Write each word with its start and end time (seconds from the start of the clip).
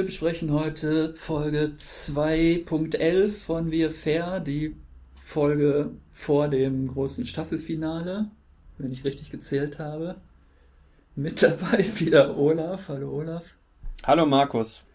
Wir 0.00 0.06
besprechen 0.06 0.50
heute 0.50 1.12
Folge 1.14 1.74
2.11 1.76 3.28
von 3.28 3.70
Wir 3.70 3.90
Fair, 3.90 4.40
die 4.40 4.74
Folge 5.14 5.90
vor 6.10 6.48
dem 6.48 6.86
großen 6.86 7.26
Staffelfinale, 7.26 8.30
wenn 8.78 8.92
ich 8.92 9.04
richtig 9.04 9.30
gezählt 9.30 9.78
habe. 9.78 10.14
Mit 11.16 11.42
dabei 11.42 11.84
wieder 11.96 12.38
Olaf. 12.38 12.88
Hallo 12.88 13.10
Olaf. 13.12 13.44
Hallo 14.02 14.24
Markus. 14.24 14.86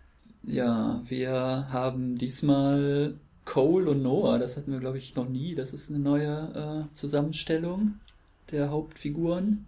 Ja, 0.42 1.04
wir 1.06 1.68
haben 1.70 2.18
diesmal 2.18 3.14
Cole 3.46 3.92
und 3.92 4.02
Noah. 4.02 4.40
Das 4.40 4.58
hatten 4.58 4.72
wir, 4.72 4.80
glaube 4.80 4.98
ich, 4.98 5.16
noch 5.16 5.30
nie. 5.30 5.54
Das 5.54 5.72
ist 5.72 5.88
eine 5.92 6.00
neue 6.00 6.88
äh, 6.90 6.94
Zusammenstellung 6.96 8.00
der 8.50 8.72
Hauptfiguren. 8.72 9.68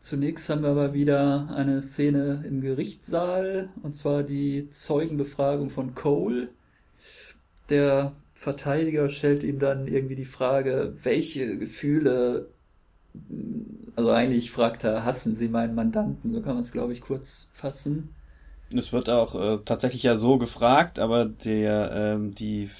Zunächst 0.00 0.48
haben 0.48 0.62
wir 0.62 0.70
aber 0.70 0.94
wieder 0.94 1.50
eine 1.54 1.82
Szene 1.82 2.42
im 2.48 2.62
Gerichtssaal, 2.62 3.68
und 3.82 3.94
zwar 3.94 4.22
die 4.22 4.70
Zeugenbefragung 4.70 5.68
von 5.68 5.94
Cole. 5.94 6.48
Der 7.68 8.12
Verteidiger 8.32 9.10
stellt 9.10 9.44
ihm 9.44 9.58
dann 9.58 9.86
irgendwie 9.86 10.14
die 10.14 10.24
Frage, 10.24 10.94
welche 11.02 11.58
Gefühle, 11.58 12.48
also 13.94 14.10
eigentlich 14.10 14.50
fragt 14.50 14.84
er, 14.84 15.04
hassen 15.04 15.34
Sie 15.34 15.48
meinen 15.48 15.74
Mandanten? 15.74 16.32
So 16.32 16.40
kann 16.40 16.54
man 16.54 16.62
es, 16.62 16.72
glaube 16.72 16.94
ich, 16.94 17.02
kurz 17.02 17.50
fassen. 17.52 18.14
Es 18.74 18.94
wird 18.94 19.10
auch 19.10 19.34
äh, 19.34 19.58
tatsächlich 19.66 20.02
ja 20.02 20.16
so 20.16 20.38
gefragt, 20.38 20.98
aber 20.98 21.26
der, 21.26 21.92
ähm, 21.92 22.34
die 22.34 22.70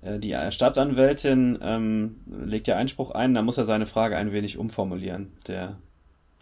äh, 0.00 0.18
die 0.18 0.34
Staatsanwältin 0.50 1.58
ähm, 1.60 2.16
legt 2.26 2.66
ja 2.66 2.76
Einspruch 2.76 3.10
ein, 3.10 3.34
da 3.34 3.42
muss 3.42 3.58
er 3.58 3.66
seine 3.66 3.84
Frage 3.86 4.16
ein 4.16 4.32
wenig 4.32 4.56
umformulieren, 4.56 5.32
der 5.46 5.76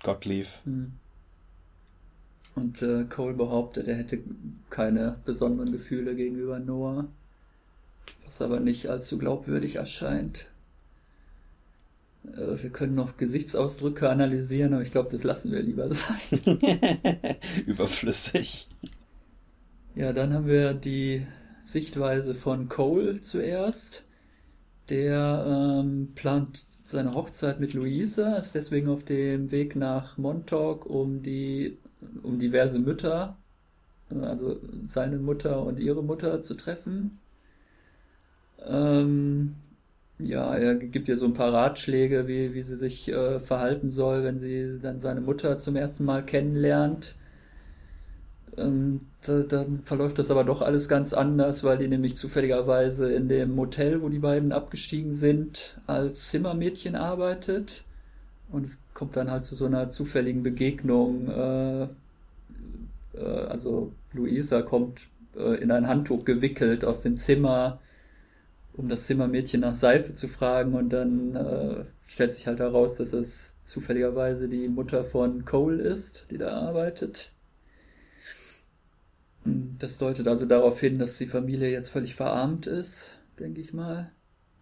Gottlieb. 0.02 0.46
Hm. 0.64 0.92
Und 2.54 2.82
äh, 2.82 3.04
Cole 3.04 3.34
behauptet, 3.34 3.88
er 3.88 3.96
hätte 3.96 4.18
keine 4.68 5.16
besonderen 5.24 5.72
Gefühle 5.72 6.14
gegenüber 6.14 6.58
Noah, 6.58 7.08
was 8.24 8.42
aber 8.42 8.60
nicht 8.60 8.88
allzu 8.90 9.16
glaubwürdig 9.16 9.76
erscheint. 9.76 10.48
Äh, 12.26 12.62
wir 12.62 12.70
können 12.70 12.94
noch 12.94 13.16
Gesichtsausdrücke 13.16 14.10
analysieren, 14.10 14.74
aber 14.74 14.82
ich 14.82 14.92
glaube, 14.92 15.10
das 15.10 15.24
lassen 15.24 15.50
wir 15.50 15.62
lieber 15.62 15.90
sein. 15.92 16.18
Überflüssig. 17.66 18.68
Ja, 19.94 20.12
dann 20.12 20.34
haben 20.34 20.46
wir 20.46 20.74
die 20.74 21.26
Sichtweise 21.62 22.34
von 22.34 22.68
Cole 22.68 23.20
zuerst. 23.20 24.04
Der 24.92 25.46
ähm, 25.48 26.12
plant 26.14 26.66
seine 26.84 27.14
Hochzeit 27.14 27.60
mit 27.60 27.72
Luisa, 27.72 28.36
ist 28.36 28.54
deswegen 28.54 28.88
auf 28.90 29.04
dem 29.04 29.50
Weg 29.50 29.74
nach 29.74 30.18
Montauk, 30.18 30.84
um 30.84 31.22
die, 31.22 31.78
um 32.22 32.38
diverse 32.38 32.78
Mütter, 32.78 33.38
äh, 34.10 34.16
also 34.16 34.60
seine 34.84 35.16
Mutter 35.18 35.62
und 35.64 35.80
ihre 35.80 36.04
Mutter 36.04 36.42
zu 36.42 36.54
treffen. 36.56 37.20
Ähm, 38.66 39.54
ja, 40.18 40.54
er 40.54 40.74
gibt 40.76 41.08
ihr 41.08 41.16
so 41.16 41.24
ein 41.26 41.32
paar 41.34 41.52
Ratschläge, 41.54 42.28
wie, 42.28 42.54
wie 42.54 42.62
sie 42.62 42.76
sich 42.76 43.08
äh, 43.08 43.40
verhalten 43.40 43.88
soll, 43.90 44.24
wenn 44.24 44.38
sie 44.38 44.78
dann 44.80 44.98
seine 44.98 45.22
Mutter 45.22 45.58
zum 45.58 45.76
ersten 45.76 46.04
Mal 46.04 46.24
kennenlernt. 46.24 47.16
Ähm, 48.56 49.00
da, 49.22 49.40
dann 49.40 49.80
verläuft 49.84 50.18
das 50.18 50.30
aber 50.30 50.44
doch 50.44 50.62
alles 50.62 50.88
ganz 50.88 51.12
anders, 51.14 51.64
weil 51.64 51.78
die 51.78 51.88
nämlich 51.88 52.16
zufälligerweise 52.16 53.12
in 53.12 53.28
dem 53.28 53.54
Motel, 53.54 54.02
wo 54.02 54.08
die 54.08 54.18
beiden 54.18 54.52
abgestiegen 54.52 55.14
sind, 55.14 55.80
als 55.86 56.28
Zimmermädchen 56.28 56.94
arbeitet. 56.94 57.84
Und 58.50 58.66
es 58.66 58.80
kommt 58.94 59.16
dann 59.16 59.30
halt 59.30 59.44
zu 59.44 59.54
so 59.54 59.66
einer 59.66 59.90
zufälligen 59.90 60.42
Begegnung. 60.42 61.28
Äh, 61.28 61.82
äh, 63.14 63.46
also 63.48 63.92
Luisa 64.12 64.62
kommt 64.62 65.08
äh, 65.36 65.56
in 65.62 65.70
ein 65.70 65.88
Handtuch 65.88 66.24
gewickelt 66.24 66.84
aus 66.84 67.02
dem 67.02 67.16
Zimmer 67.16 67.80
um 68.74 68.88
das 68.88 69.06
Zimmermädchen 69.06 69.60
nach 69.60 69.74
Seife 69.74 70.14
zu 70.14 70.28
fragen 70.28 70.72
und 70.72 70.94
dann 70.94 71.84
stellt 72.06 72.32
sich 72.32 72.46
halt 72.46 72.58
heraus, 72.58 72.96
dass 72.96 73.12
es 73.12 73.54
zufälligerweise 73.62 74.48
die 74.48 74.66
Mutter 74.66 75.04
von 75.04 75.44
Cole 75.44 75.82
ist, 75.82 76.26
die 76.30 76.38
da 76.38 76.56
arbeitet. 76.56 77.32
Das 79.44 79.98
deutet 79.98 80.28
also 80.28 80.46
darauf 80.46 80.78
hin, 80.78 80.98
dass 80.98 81.18
die 81.18 81.26
Familie 81.26 81.70
jetzt 81.70 81.88
völlig 81.88 82.14
verarmt 82.14 82.66
ist, 82.66 83.18
denke 83.40 83.60
ich 83.60 83.72
mal. 83.72 84.12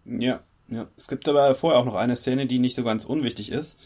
Ja, 0.05 0.41
ja. 0.69 0.87
Es 0.97 1.07
gibt 1.07 1.29
aber 1.29 1.53
vorher 1.53 1.79
auch 1.79 1.85
noch 1.85 1.95
eine 1.95 2.15
Szene, 2.15 2.47
die 2.47 2.59
nicht 2.59 2.75
so 2.75 2.83
ganz 2.83 3.05
unwichtig 3.05 3.51
ist. 3.51 3.77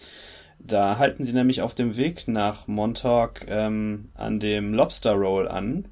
Da 0.60 0.98
halten 0.98 1.24
sie 1.24 1.34
nämlich 1.34 1.62
auf 1.62 1.76
dem 1.76 1.98
Weg 1.98 2.28
nach 2.28 2.68
Montauk 2.68 3.42
ähm, 3.48 4.10
an 4.14 4.40
dem 4.40 4.74
Lobster 4.74 5.12
Roll 5.14 5.50
an, 5.50 5.90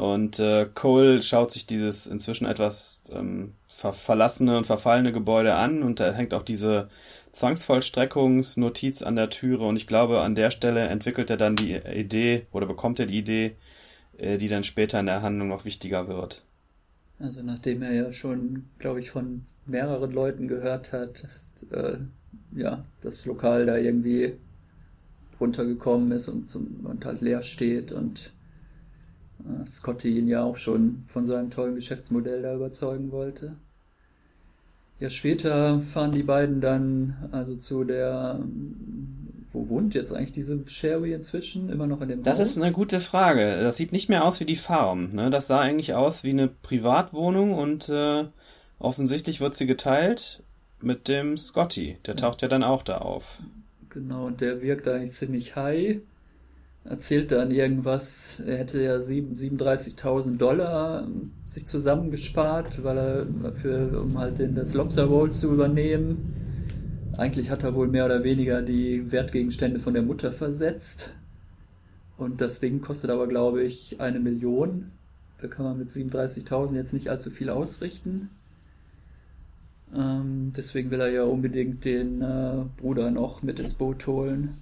und 0.00 0.38
äh, 0.38 0.66
Cole 0.72 1.20
schaut 1.20 1.52
sich 1.52 1.66
dieses 1.66 2.06
inzwischen 2.06 2.46
etwas 2.46 3.02
ähm, 3.10 3.54
ver 3.68 3.92
verlassene 3.92 4.56
und 4.56 4.66
verfallene 4.66 5.12
Gebäude 5.12 5.54
an 5.54 5.82
und 5.82 6.00
da 6.00 6.12
hängt 6.12 6.32
auch 6.32 6.42
diese 6.42 6.88
Zwangsvollstreckungsnotiz 7.32 9.02
an 9.02 9.16
der 9.16 9.30
Türe 9.30 9.66
und 9.66 9.76
ich 9.76 9.86
glaube, 9.86 10.20
an 10.20 10.34
der 10.34 10.50
Stelle 10.50 10.86
entwickelt 10.88 11.28
er 11.30 11.36
dann 11.36 11.56
die 11.56 11.74
Idee 11.74 12.46
oder 12.52 12.66
bekommt 12.66 12.98
er 12.98 13.06
die 13.06 13.18
Idee, 13.18 13.56
die 14.20 14.48
dann 14.48 14.64
später 14.64 15.00
in 15.00 15.06
der 15.06 15.22
Handlung 15.22 15.48
noch 15.48 15.64
wichtiger 15.64 16.08
wird. 16.08 16.44
Also 17.18 17.42
nachdem 17.42 17.82
er 17.82 17.92
ja 17.92 18.12
schon, 18.12 18.64
glaube 18.78 19.00
ich, 19.00 19.10
von 19.10 19.42
mehreren 19.66 20.12
Leuten 20.12 20.48
gehört 20.48 20.92
hat, 20.92 21.22
dass 21.22 21.66
äh, 21.70 21.98
ja, 22.54 22.84
das 23.02 23.26
Lokal 23.26 23.66
da 23.66 23.76
irgendwie 23.76 24.34
runtergekommen 25.38 26.12
ist 26.12 26.28
und, 26.28 26.48
zum, 26.48 26.80
und 26.84 27.04
halt 27.04 27.20
leer 27.20 27.42
steht 27.42 27.92
und 27.92 28.32
äh, 29.40 29.66
Scotty 29.66 30.18
ihn 30.18 30.28
ja 30.28 30.42
auch 30.42 30.56
schon 30.56 31.02
von 31.06 31.26
seinem 31.26 31.50
tollen 31.50 31.74
Geschäftsmodell 31.74 32.42
da 32.42 32.54
überzeugen 32.54 33.10
wollte. 33.10 33.56
Ja, 34.98 35.08
später 35.08 35.80
fahren 35.80 36.12
die 36.12 36.22
beiden 36.22 36.60
dann 36.60 37.28
also 37.32 37.56
zu 37.56 37.84
der. 37.84 38.38
Wo 39.52 39.68
wohnt 39.68 39.94
jetzt 39.94 40.12
eigentlich 40.12 40.32
diese 40.32 40.58
Sherry 40.66 41.12
inzwischen? 41.12 41.70
Immer 41.70 41.86
noch 41.86 42.00
in 42.00 42.08
dem 42.08 42.22
Das 42.22 42.38
Haus? 42.40 42.50
ist 42.50 42.62
eine 42.62 42.72
gute 42.72 43.00
Frage. 43.00 43.60
Das 43.60 43.76
sieht 43.76 43.92
nicht 43.92 44.08
mehr 44.08 44.24
aus 44.24 44.40
wie 44.40 44.44
die 44.44 44.56
Farm. 44.56 45.12
Ne? 45.12 45.30
Das 45.30 45.46
sah 45.46 45.60
eigentlich 45.60 45.94
aus 45.94 46.22
wie 46.24 46.30
eine 46.30 46.48
Privatwohnung 46.48 47.54
und 47.54 47.88
äh, 47.88 48.24
offensichtlich 48.78 49.40
wird 49.40 49.56
sie 49.56 49.66
geteilt 49.66 50.42
mit 50.80 51.08
dem 51.08 51.36
Scotty. 51.36 51.98
Der 52.06 52.16
taucht 52.16 52.42
ja 52.42 52.48
dann 52.48 52.62
auch 52.62 52.82
da 52.82 52.98
auf. 52.98 53.38
Genau, 53.88 54.26
und 54.26 54.40
der 54.40 54.62
wirkt 54.62 54.86
eigentlich 54.86 55.12
ziemlich 55.12 55.56
high 55.56 56.00
erzählt 56.84 57.30
dann 57.30 57.50
irgendwas, 57.50 58.40
er 58.46 58.58
hätte 58.58 58.82
ja 58.82 58.96
37.000 58.96 60.38
Dollar 60.38 61.06
sich 61.44 61.66
zusammengespart, 61.66 62.82
weil 62.82 62.98
er 62.98 63.52
für, 63.52 64.00
um 64.00 64.18
halt 64.18 64.38
den, 64.38 64.54
das 64.54 64.74
Lobster 64.74 65.04
Roll 65.04 65.30
zu 65.30 65.52
übernehmen. 65.52 66.34
Eigentlich 67.20 67.50
hat 67.50 67.64
er 67.64 67.74
wohl 67.74 67.86
mehr 67.86 68.06
oder 68.06 68.24
weniger 68.24 68.62
die 68.62 69.12
Wertgegenstände 69.12 69.78
von 69.78 69.92
der 69.92 70.02
Mutter 70.02 70.32
versetzt. 70.32 71.12
Und 72.16 72.40
das 72.40 72.60
Ding 72.60 72.80
kostet 72.80 73.10
aber, 73.10 73.26
glaube 73.26 73.62
ich, 73.62 74.00
eine 74.00 74.18
Million. 74.18 74.90
Da 75.36 75.46
kann 75.46 75.66
man 75.66 75.76
mit 75.76 75.90
37.000 75.90 76.74
jetzt 76.76 76.94
nicht 76.94 77.10
allzu 77.10 77.28
viel 77.28 77.50
ausrichten. 77.50 78.30
Ähm, 79.94 80.52
deswegen 80.56 80.90
will 80.90 81.02
er 81.02 81.10
ja 81.10 81.24
unbedingt 81.24 81.84
den 81.84 82.22
äh, 82.22 82.64
Bruder 82.78 83.10
noch 83.10 83.42
mit 83.42 83.60
ins 83.60 83.74
Boot 83.74 84.06
holen. 84.06 84.56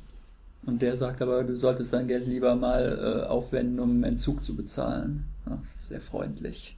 Und 0.67 0.83
der 0.83 0.97
sagt 0.97 1.23
aber, 1.23 1.45
du 1.45 1.57
solltest 1.57 1.93
dein 1.93 2.09
Geld 2.09 2.27
lieber 2.27 2.57
mal 2.57 3.23
äh, 3.23 3.27
aufwenden, 3.29 3.79
um 3.79 4.03
Entzug 4.03 4.43
zu 4.43 4.57
bezahlen. 4.57 5.27
Das 5.47 5.61
ist 5.61 5.87
sehr 5.87 6.01
freundlich. 6.01 6.75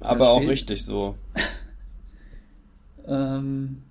Aber 0.00 0.30
auch 0.30 0.42
richtig 0.44 0.84
so. 0.84 1.14
ähm, 3.06 3.82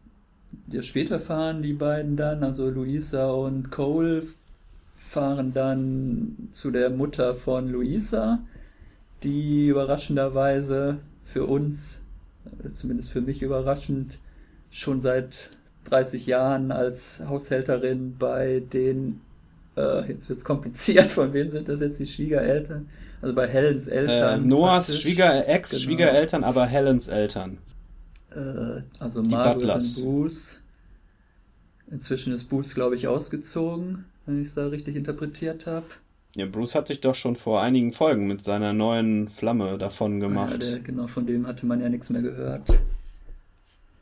später 0.82 1.20
fahren 1.20 1.62
die 1.62 1.74
beiden 1.74 2.16
dann, 2.16 2.44
also 2.44 2.70
Luisa 2.70 3.30
und 3.30 3.72
Cole 3.72 4.24
fahren 4.96 5.54
dann 5.54 6.50
zu 6.52 6.72
der 6.72 6.90
Mutter 6.90 7.36
von 7.36 7.70
Luisa, 7.70 8.40
die 9.24 9.68
überraschenderweise 9.68 11.00
für 11.24 11.46
uns, 11.46 12.02
äh, 12.64 12.72
zumindest 12.74 13.10
für 13.10 13.22
mich 13.22 13.42
überraschend, 13.42 14.20
schon 14.70 15.02
seit 15.02 15.50
30 15.86 16.26
Jahren 16.28 16.72
als 16.72 17.24
Haushälterin 17.28 18.16
bei 18.18 18.62
den, 18.72 19.22
äh, 19.76 20.08
jetzt 20.08 20.30
wird's 20.30 20.46
kompliziert, 20.46 21.06
von 21.12 21.34
wem 21.34 21.52
sind 21.52 21.68
das 21.68 21.82
jetzt 21.82 22.00
die 22.00 22.08
Schwiegereltern? 22.08 22.88
Also 23.22 23.36
bei 23.36 23.48
Helens 23.48 23.88
Eltern. 23.88 24.46
Äh, 24.46 24.48
Noahs 24.48 25.00
Schwieger, 25.00 25.48
Ex-Schwiegereltern, 25.48 26.42
genau. 26.42 26.50
aber 26.50 26.66
Helens 26.66 27.08
Eltern. 27.08 27.58
Äh, 28.36 28.82
also 29.00 29.22
Margaret 29.24 29.82
und 29.82 30.04
Bruce. 30.04 30.62
Inzwischen 31.90 32.34
ist 32.34 32.46
Bruce, 32.46 32.74
glaube 32.74 32.96
ich, 32.96 33.08
ausgezogen, 33.08 34.06
wenn 34.26 34.42
ich 34.42 34.48
es 34.48 34.54
da 34.54 34.68
richtig 34.68 34.96
interpretiert 34.96 35.68
habe. 35.68 35.86
Ja, 36.36 36.46
Bruce 36.46 36.76
hat 36.76 36.88
sich 36.88 37.02
doch 37.02 37.16
schon 37.16 37.36
vor 37.36 37.62
einigen 37.62 37.92
Folgen 37.92 38.28
mit 38.28 38.42
seiner 38.42 38.72
neuen 38.72 39.28
Flamme 39.28 39.78
davon 39.78 40.22
gemacht. 40.22 40.64
Ja, 40.64 40.72
der, 40.72 40.80
genau, 40.80 41.08
von 41.08 41.26
dem 41.26 41.46
hatte 41.46 41.66
man 41.66 41.82
ja 41.82 41.90
nichts 41.90 42.10
mehr 42.10 42.22
gehört. 42.22 42.70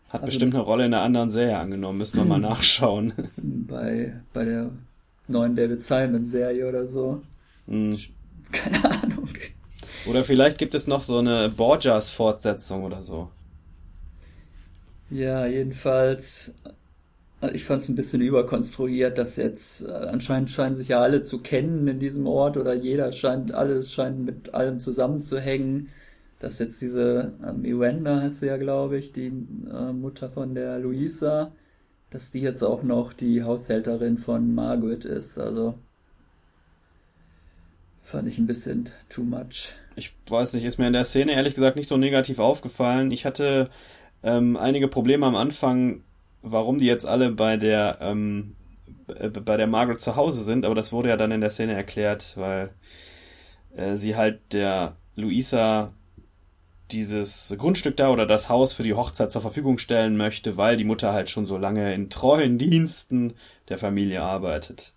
Hat 0.10 0.22
also, 0.22 0.26
bestimmt 0.26 0.54
eine 0.54 0.64
Rolle 0.64 0.86
in 0.86 0.94
einer 0.94 1.04
anderen 1.04 1.32
Serie 1.32 1.58
angenommen, 1.58 1.98
müssen 1.98 2.18
wir 2.18 2.26
mal 2.26 2.40
nachschauen. 2.40 3.14
Bei, 3.38 4.22
bei 4.34 4.46
der 4.46 4.70
neuen 5.28 5.56
David 5.56 5.82
Simon 5.82 6.26
Serie 6.26 6.70
oder 6.70 6.86
so. 6.86 7.24
Hm. 7.68 7.98
Keine 8.52 8.84
Ahnung. 8.84 9.30
Oder 10.08 10.24
vielleicht 10.24 10.60
gibt 10.60 10.76
es 10.76 10.88
noch 10.88 11.04
so 11.04 11.18
eine 11.18 11.50
Borgias-Fortsetzung 11.50 12.84
oder 12.84 13.02
so. 13.02 13.30
Ja, 15.12 15.46
jedenfalls, 15.48 16.54
also 17.42 17.56
ich 17.56 17.66
fand 17.66 17.82
es 17.82 17.90
ein 17.90 17.96
bisschen 17.96 18.22
überkonstruiert, 18.22 19.18
dass 19.18 19.38
jetzt 19.38 19.84
äh, 19.84 19.92
anscheinend 19.92 20.52
scheinen 20.52 20.76
sich 20.76 20.90
ja 20.90 21.00
alle 21.00 21.24
zu 21.24 21.40
kennen 21.42 21.88
in 21.88 22.00
diesem 22.00 22.28
Ort 22.28 22.58
oder 22.58 22.74
jeder 22.76 23.12
scheint, 23.12 23.54
alles 23.54 23.92
scheint 23.92 24.20
mit 24.26 24.54
allem 24.54 24.80
zusammenzuhängen. 24.80 25.90
Dass 26.40 26.60
jetzt 26.60 26.82
diese 26.82 27.34
äh, 27.46 27.54
Miranda 27.54 28.22
heißt 28.22 28.40
sie 28.40 28.48
ja, 28.48 28.58
glaube 28.58 28.98
ich, 28.98 29.12
die 29.12 29.28
äh, 29.28 29.94
Mutter 29.94 30.30
von 30.30 30.56
der 30.56 30.80
Luisa, 30.80 31.52
dass 32.12 32.32
die 32.32 32.42
jetzt 32.42 32.64
auch 32.64 32.84
noch 32.84 33.14
die 33.14 33.44
Haushälterin 33.44 34.18
von 34.18 34.54
Margaret 34.54 35.06
ist. 35.06 35.40
Also 35.40 35.76
fand 38.04 38.28
ich 38.28 38.38
ein 38.38 38.48
bisschen 38.48 38.90
too 39.10 39.24
much. 39.24 39.74
Ich 39.96 40.16
weiß 40.30 40.54
nicht, 40.54 40.66
ist 40.66 40.78
mir 40.78 40.88
in 40.88 40.94
der 40.94 41.06
Szene 41.06 41.34
ehrlich 41.34 41.56
gesagt 41.56 41.76
nicht 41.76 41.88
so 41.88 41.98
negativ 41.98 42.40
aufgefallen. 42.40 43.12
Ich 43.12 43.26
hatte 43.26 43.70
ähm, 44.24 44.58
einige 44.58 44.88
Probleme 44.88 45.26
am 45.26 45.36
Anfang, 45.36 46.04
warum 46.42 46.78
die 46.78 46.86
jetzt 46.86 47.06
alle 47.06 47.32
bei 47.32 47.58
der 47.58 47.98
ähm, 48.02 48.56
bei 49.44 49.58
der 49.58 49.68
Margaret 49.68 50.00
zu 50.00 50.16
Hause 50.16 50.44
sind, 50.44 50.66
aber 50.66 50.76
das 50.76 50.92
wurde 50.92 51.10
ja 51.10 51.18
dann 51.18 51.32
in 51.32 51.42
der 51.42 51.50
Szene 51.50 51.74
erklärt, 51.74 52.34
weil 52.38 52.70
äh, 53.76 53.96
sie 53.96 54.16
halt 54.16 54.54
der 54.54 54.96
Luisa 55.16 55.94
dieses 56.92 57.54
Grundstück 57.58 57.98
da 57.98 58.10
oder 58.10 58.26
das 58.26 58.50
Haus 58.50 58.74
für 58.74 58.84
die 58.84 58.94
Hochzeit 58.94 59.32
zur 59.32 59.42
Verfügung 59.42 59.78
stellen 59.78 60.18
möchte, 60.18 60.58
weil 60.58 60.78
die 60.78 60.84
Mutter 60.84 61.14
halt 61.14 61.30
schon 61.30 61.46
so 61.46 61.58
lange 61.58 61.94
in 61.94 62.10
treuen 62.10 62.58
Diensten 62.58 63.36
der 63.68 63.78
Familie 63.78 64.22
arbeitet. 64.22 64.94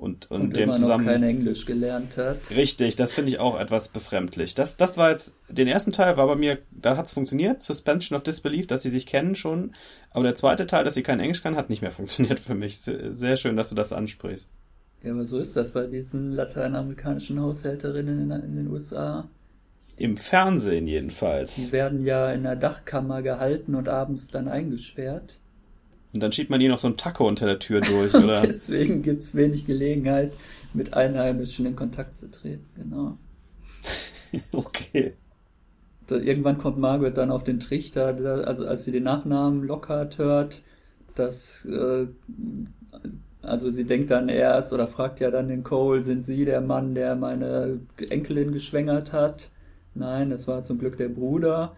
Und, 0.00 0.30
und, 0.30 0.40
Und 0.40 0.56
dem 0.56 0.62
immer 0.64 0.72
zusammen. 0.72 1.04
noch 1.04 1.12
kein 1.12 1.22
Englisch 1.22 1.66
gelernt 1.66 2.16
hat. 2.16 2.50
Richtig, 2.56 2.96
das 2.96 3.12
finde 3.12 3.32
ich 3.32 3.38
auch 3.38 3.60
etwas 3.60 3.88
befremdlich. 3.88 4.54
Das, 4.54 4.78
das 4.78 4.96
war 4.96 5.10
jetzt, 5.10 5.34
den 5.50 5.68
ersten 5.68 5.92
Teil 5.92 6.16
war 6.16 6.26
bei 6.26 6.36
mir, 6.36 6.56
da 6.70 6.96
hat's 6.96 7.12
funktioniert, 7.12 7.60
Suspension 7.60 8.16
of 8.16 8.22
Disbelief, 8.22 8.66
dass 8.66 8.80
sie 8.80 8.88
sich 8.88 9.04
kennen 9.04 9.34
schon. 9.34 9.72
Aber 10.10 10.24
der 10.24 10.34
zweite 10.36 10.66
Teil, 10.66 10.84
dass 10.84 10.94
sie 10.94 11.02
kein 11.02 11.20
Englisch 11.20 11.42
kann, 11.42 11.54
hat 11.54 11.68
nicht 11.68 11.82
mehr 11.82 11.92
funktioniert 12.00 12.40
für 12.40 12.54
mich. 12.54 12.78
Sehr, 12.78 13.36
schön, 13.36 13.56
dass 13.58 13.68
du 13.68 13.74
das 13.74 13.92
ansprichst. 13.92 14.48
Ja, 15.02 15.12
aber 15.12 15.26
so 15.26 15.38
ist 15.38 15.54
das 15.56 15.72
bei 15.72 15.86
diesen 15.86 16.32
lateinamerikanischen 16.32 17.38
Haushälterinnen 17.38 18.30
in, 18.30 18.40
in 18.42 18.56
den 18.56 18.68
USA. 18.68 19.28
Im 19.98 20.16
Fernsehen 20.16 20.86
Die 20.86 20.92
jedenfalls. 20.92 21.72
werden 21.72 22.00
ja 22.06 22.32
in 22.32 22.44
der 22.44 22.56
Dachkammer 22.56 23.20
gehalten 23.20 23.74
und 23.74 23.90
abends 23.90 24.28
dann 24.28 24.48
eingesperrt. 24.48 25.36
Und 26.12 26.22
dann 26.22 26.32
schiebt 26.32 26.50
man 26.50 26.60
ihr 26.60 26.68
noch 26.68 26.78
so 26.78 26.88
ein 26.88 26.96
Taco 26.96 27.26
unter 27.26 27.46
der 27.46 27.58
Tür 27.58 27.80
durch, 27.80 28.14
oder? 28.14 28.42
deswegen 28.42 29.02
gibt's 29.02 29.34
wenig 29.34 29.66
Gelegenheit, 29.66 30.32
mit 30.74 30.94
Einheimischen 30.94 31.66
in 31.66 31.76
Kontakt 31.76 32.16
zu 32.16 32.30
treten. 32.30 32.66
Genau. 32.76 33.18
okay. 34.52 35.14
Da, 36.06 36.16
irgendwann 36.16 36.58
kommt 36.58 36.78
Margaret 36.78 37.16
dann 37.16 37.30
auf 37.30 37.44
den 37.44 37.60
Trichter, 37.60 38.12
da, 38.12 38.40
also 38.40 38.66
als 38.66 38.84
sie 38.84 38.92
den 38.92 39.04
Nachnamen 39.04 39.62
Lockhart 39.62 40.18
hört, 40.18 40.62
dass, 41.14 41.64
äh, 41.66 42.06
also 43.42 43.70
sie 43.70 43.84
denkt 43.84 44.10
dann 44.10 44.28
erst 44.28 44.72
oder 44.72 44.88
fragt 44.88 45.20
ja 45.20 45.30
dann 45.30 45.48
den 45.48 45.62
Cole, 45.62 46.02
sind 46.02 46.24
Sie 46.24 46.44
der 46.44 46.60
Mann, 46.60 46.94
der 46.94 47.16
meine 47.16 47.80
Enkelin 48.10 48.52
geschwängert 48.52 49.12
hat? 49.12 49.50
Nein, 49.94 50.30
das 50.30 50.46
war 50.46 50.62
zum 50.62 50.78
Glück 50.78 50.96
der 50.96 51.08
Bruder. 51.08 51.76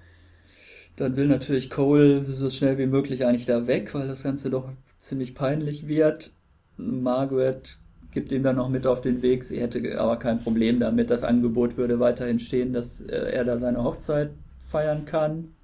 Dann 0.97 1.17
will 1.17 1.27
natürlich 1.27 1.71
Cole 1.71 2.21
so 2.21 2.51
schnell 2.51 2.79
wie 2.79 2.87
möglich 2.87 3.25
eigentlich 3.25 3.47
da 3.47 3.67
weg, 3.67 3.95
weil 3.95 4.09
das 4.09 4.23
Ganze 4.23 4.51
doch 4.51 4.71
ziemlich 4.99 5.35
peinlich 5.35 5.89
wird. 5.89 6.33
Margaret 6.77 7.79
gibt 8.11 8.31
ihm 8.31 8.43
dann 8.43 8.57
noch 8.57 8.69
mit 8.69 8.87
auf 8.87 9.01
den 9.01 9.23
Weg. 9.23 9.45
Sie 9.45 9.61
hätte 9.61 9.99
aber 9.99 10.19
kein 10.19 10.39
Problem 10.39 10.81
damit. 10.81 11.11
Das 11.11 11.25
Angebot 11.25 11.77
würde 11.77 11.99
weiterhin 11.99 12.39
stehen, 12.39 12.73
dass 12.73 13.01
äh, 13.01 13.33
er 13.33 13.45
da 13.45 13.59
seine 13.59 13.83
Hochzeit 13.83 14.31
feiern 14.59 15.05
kann. 15.05 15.55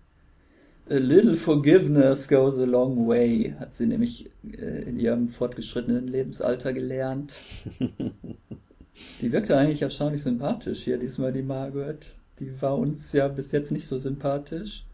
A 0.90 0.94
little 0.94 1.36
forgiveness 1.36 2.26
goes 2.28 2.58
a 2.58 2.64
long 2.64 3.06
way, 3.06 3.54
hat 3.60 3.74
sie 3.74 3.86
nämlich 3.86 4.30
äh, 4.42 4.88
in 4.88 4.98
ihrem 4.98 5.28
fortgeschrittenen 5.28 6.08
Lebensalter 6.08 6.72
gelernt. 6.72 7.40
Die 9.20 9.30
wirkte 9.30 9.56
eigentlich 9.56 9.82
erstaunlich 9.82 10.22
sympathisch 10.22 10.82
hier, 10.82 10.98
diesmal 10.98 11.32
die 11.32 11.42
Margaret. 11.42 12.16
Die 12.40 12.60
war 12.60 12.76
uns 12.76 13.12
ja 13.12 13.28
bis 13.28 13.52
jetzt 13.52 13.70
nicht 13.70 13.86
so 13.86 13.98
sympathisch. 13.98 14.87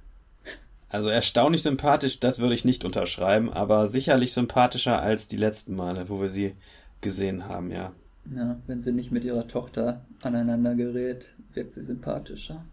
Also 0.95 1.09
erstaunlich 1.09 1.65
sympathisch, 1.65 2.21
das 2.21 2.39
würde 2.39 2.55
ich 2.55 2.65
nicht 2.65 2.85
unterschreiben, 2.85 3.53
aber 3.53 3.89
sicherlich 3.89 4.33
sympathischer 4.33 5.03
als 5.03 5.27
die 5.27 5.37
letzten 5.37 5.75
Male, 5.75 6.09
wo 6.09 6.21
wir 6.21 6.29
sie 6.29 6.55
gesehen 7.01 7.49
haben, 7.49 7.73
ja. 7.73 7.91
Ja, 8.33 8.61
wenn 8.69 8.81
sie 8.81 8.93
nicht 8.93 9.11
mit 9.11 9.25
ihrer 9.25 9.49
Tochter 9.49 10.05
aneinander 10.23 10.77
gerät, 10.77 11.35
wirkt 11.53 11.73
sie 11.73 11.83
sympathischer. 11.83 12.65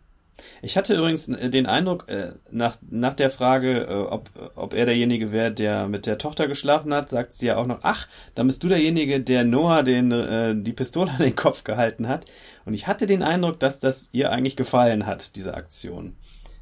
Ich 0.61 0.77
hatte 0.77 0.95
übrigens 0.95 1.25
den 1.25 1.65
Eindruck, 1.65 2.09
äh, 2.09 2.33
nach, 2.51 2.77
nach 2.91 3.15
der 3.15 3.31
Frage, 3.31 3.87
äh, 3.89 3.93
ob, 3.95 4.29
ob 4.55 4.75
er 4.75 4.85
derjenige 4.85 5.31
wäre, 5.31 5.51
der 5.51 5.87
mit 5.87 6.05
der 6.05 6.19
Tochter 6.19 6.47
geschlafen 6.47 6.93
hat, 6.93 7.09
sagt 7.09 7.33
sie 7.33 7.47
ja 7.47 7.57
auch 7.57 7.65
noch, 7.65 7.79
ach, 7.81 8.07
dann 8.35 8.45
bist 8.45 8.61
du 8.61 8.67
derjenige, 8.67 9.19
der 9.19 9.45
Noah 9.45 9.81
den, 9.81 10.11
äh, 10.11 10.53
die 10.55 10.73
Pistole 10.73 11.09
an 11.09 11.23
den 11.23 11.35
Kopf 11.35 11.63
gehalten 11.63 12.07
hat. 12.07 12.25
Und 12.65 12.75
ich 12.75 12.85
hatte 12.85 13.07
den 13.07 13.23
Eindruck, 13.23 13.59
dass 13.59 13.79
das 13.79 14.09
ihr 14.11 14.31
eigentlich 14.31 14.55
gefallen 14.55 15.07
hat, 15.07 15.35
diese 15.35 15.55
Aktion. 15.55 16.15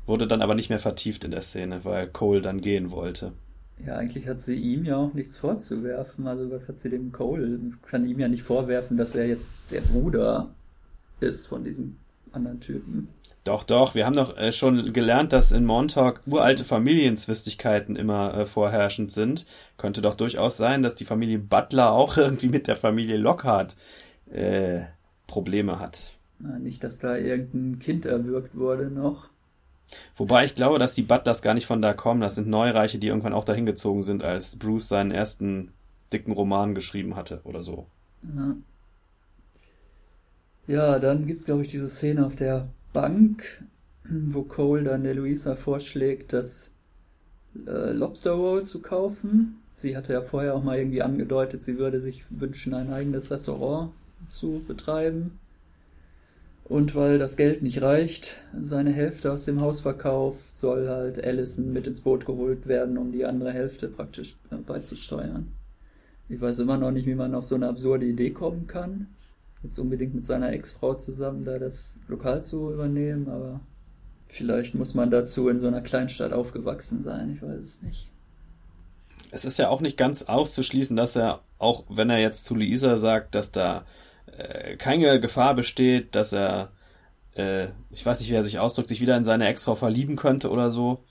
Wurde 0.09 0.25
dann 0.25 0.41
aber 0.41 0.55
nicht 0.55 0.69
mehr 0.69 0.79
vertieft 0.79 1.23
in 1.23 1.29
der 1.29 1.43
Szene, 1.43 1.85
weil 1.85 2.07
Cole 2.07 2.41
dann 2.41 2.61
gehen 2.61 2.89
wollte. 2.89 3.33
Ja, 3.85 3.95
eigentlich 3.95 4.27
hat 4.27 4.41
sie 4.41 4.55
ihm 4.55 4.83
ja 4.83 4.97
auch 4.97 5.13
nichts 5.13 5.37
vorzuwerfen. 5.37 6.25
Also 6.25 6.49
was 6.49 6.67
hat 6.67 6.79
sie 6.79 6.89
dem 6.89 7.11
Cole? 7.11 7.59
Kann 7.83 8.07
ihm 8.07 8.19
ja 8.19 8.27
nicht 8.27 8.41
vorwerfen, 8.41 8.97
dass 8.97 9.13
er 9.13 9.27
jetzt 9.27 9.47
der 9.69 9.81
Bruder 9.81 10.49
ist 11.19 11.45
von 11.45 11.63
diesem 11.63 11.97
anderen 12.31 12.59
Typen. 12.59 13.09
Doch, 13.43 13.63
doch, 13.63 13.93
wir 13.93 14.07
haben 14.07 14.15
doch 14.15 14.35
äh, 14.35 14.51
schon 14.51 14.93
gelernt, 14.93 15.31
dass 15.31 15.51
in 15.51 15.65
Montauk 15.65 16.21
uralte 16.25 16.65
Familienzwistigkeiten 16.65 17.95
immer 17.95 18.33
äh, 18.33 18.45
vorherrschend 18.47 19.11
sind. 19.11 19.45
Könnte 19.77 20.01
doch 20.01 20.15
durchaus 20.15 20.57
sein, 20.57 20.81
dass 20.81 20.95
die 20.95 21.05
Familie 21.05 21.37
Butler 21.37 21.91
auch 21.91 22.17
irgendwie 22.17 22.49
mit 22.49 22.67
der 22.67 22.77
Familie 22.77 23.17
Lockhart 23.17 23.75
äh, 24.31 24.81
Probleme 25.27 25.79
hat. 25.79 26.17
Na, 26.39 26.57
nicht, 26.57 26.83
dass 26.83 26.97
da 26.97 27.15
irgendein 27.15 27.77
Kind 27.77 28.07
erwürgt 28.07 28.55
wurde 28.55 28.89
noch. 28.89 29.29
Wobei 30.17 30.45
ich 30.45 30.53
glaube, 30.53 30.79
dass 30.79 30.93
die 30.93 31.01
Butlers 31.01 31.41
gar 31.41 31.53
nicht 31.53 31.65
von 31.65 31.81
da 31.81 31.93
kommen. 31.93 32.21
Das 32.21 32.35
sind 32.35 32.47
Neureiche, 32.47 32.99
die 32.99 33.07
irgendwann 33.07 33.33
auch 33.33 33.43
dahin 33.43 33.65
gezogen 33.65 34.03
sind, 34.03 34.23
als 34.23 34.55
Bruce 34.55 34.87
seinen 34.87 35.11
ersten 35.11 35.71
dicken 36.13 36.31
Roman 36.31 36.75
geschrieben 36.75 37.15
hatte 37.15 37.41
oder 37.43 37.63
so. 37.63 37.85
Ja, 38.35 38.55
ja 40.67 40.99
dann 40.99 41.25
gibt's, 41.25 41.45
glaube 41.45 41.63
ich, 41.63 41.69
diese 41.69 41.89
Szene 41.89 42.25
auf 42.25 42.35
der 42.35 42.69
Bank, 42.93 43.63
wo 44.03 44.43
Cole 44.43 44.83
dann 44.83 45.03
der 45.03 45.15
Luisa 45.15 45.55
vorschlägt, 45.55 46.33
das 46.33 46.71
äh, 47.67 47.91
Lobster 47.91 48.31
Roll 48.31 48.63
zu 48.63 48.81
kaufen. 48.81 49.61
Sie 49.73 49.95
hatte 49.95 50.13
ja 50.13 50.21
vorher 50.21 50.55
auch 50.55 50.63
mal 50.63 50.77
irgendwie 50.77 51.01
angedeutet, 51.01 51.63
sie 51.63 51.77
würde 51.77 52.01
sich 52.01 52.25
wünschen, 52.29 52.73
ein 52.73 52.91
eigenes 52.91 53.31
Restaurant 53.31 53.91
zu 54.29 54.61
betreiben. 54.67 55.39
Und 56.69 56.93
weil 56.93 57.17
das 57.17 57.35
Geld 57.35 57.63
nicht 57.63 57.81
reicht, 57.81 58.43
seine 58.55 58.91
Hälfte 58.91 59.31
aus 59.31 59.43
dem 59.43 59.59
Hausverkauf, 59.59 60.35
soll 60.53 60.87
halt 60.87 61.21
Allison 61.21 61.73
mit 61.73 61.87
ins 61.87 62.01
Boot 62.01 62.27
geholt 62.27 62.67
werden, 62.67 62.99
um 62.99 63.11
die 63.11 63.25
andere 63.25 63.51
Hälfte 63.51 63.87
praktisch 63.87 64.37
äh, 64.51 64.55
beizusteuern. 64.55 65.51
Ich 66.29 66.39
weiß 66.39 66.59
immer 66.59 66.77
noch 66.77 66.91
nicht, 66.91 67.07
wie 67.07 67.15
man 67.15 67.33
auf 67.33 67.45
so 67.45 67.55
eine 67.55 67.67
absurde 67.67 68.05
Idee 68.05 68.29
kommen 68.29 68.67
kann. 68.67 69.07
Jetzt 69.63 69.79
unbedingt 69.79 70.13
mit 70.13 70.27
seiner 70.27 70.53
Ex-Frau 70.53 70.93
zusammen 70.93 71.43
da 71.43 71.57
das 71.57 71.97
Lokal 72.07 72.43
zu 72.43 72.71
übernehmen, 72.71 73.29
aber 73.29 73.61
vielleicht 74.27 74.75
muss 74.75 74.93
man 74.93 75.09
dazu 75.09 75.49
in 75.49 75.59
so 75.59 75.67
einer 75.67 75.81
Kleinstadt 75.81 76.33
aufgewachsen 76.33 77.01
sein, 77.01 77.31
ich 77.31 77.41
weiß 77.41 77.59
es 77.59 77.81
nicht. 77.81 78.07
Es 79.31 79.43
ist 79.43 79.57
ja 79.57 79.69
auch 79.69 79.81
nicht 79.81 79.97
ganz 79.97 80.23
auszuschließen, 80.23 80.95
dass 80.95 81.15
er, 81.15 81.41
auch 81.57 81.85
wenn 81.89 82.11
er 82.11 82.19
jetzt 82.19 82.45
zu 82.45 82.53
Luisa 82.53 82.97
sagt, 82.97 83.33
dass 83.33 83.51
da 83.51 83.85
äh, 84.37 84.75
keine 84.77 85.19
Gefahr 85.19 85.55
besteht, 85.55 86.15
dass 86.15 86.33
er, 86.33 86.71
äh, 87.35 87.67
ich 87.91 88.05
weiß 88.05 88.19
nicht, 88.19 88.29
wie 88.29 88.35
er 88.35 88.43
sich 88.43 88.59
ausdrückt, 88.59 88.89
sich 88.89 89.01
wieder 89.01 89.17
in 89.17 89.25
seine 89.25 89.47
Ex-Frau 89.47 89.75
verlieben 89.75 90.15
könnte 90.15 90.49
oder 90.49 90.71
so. 90.71 91.03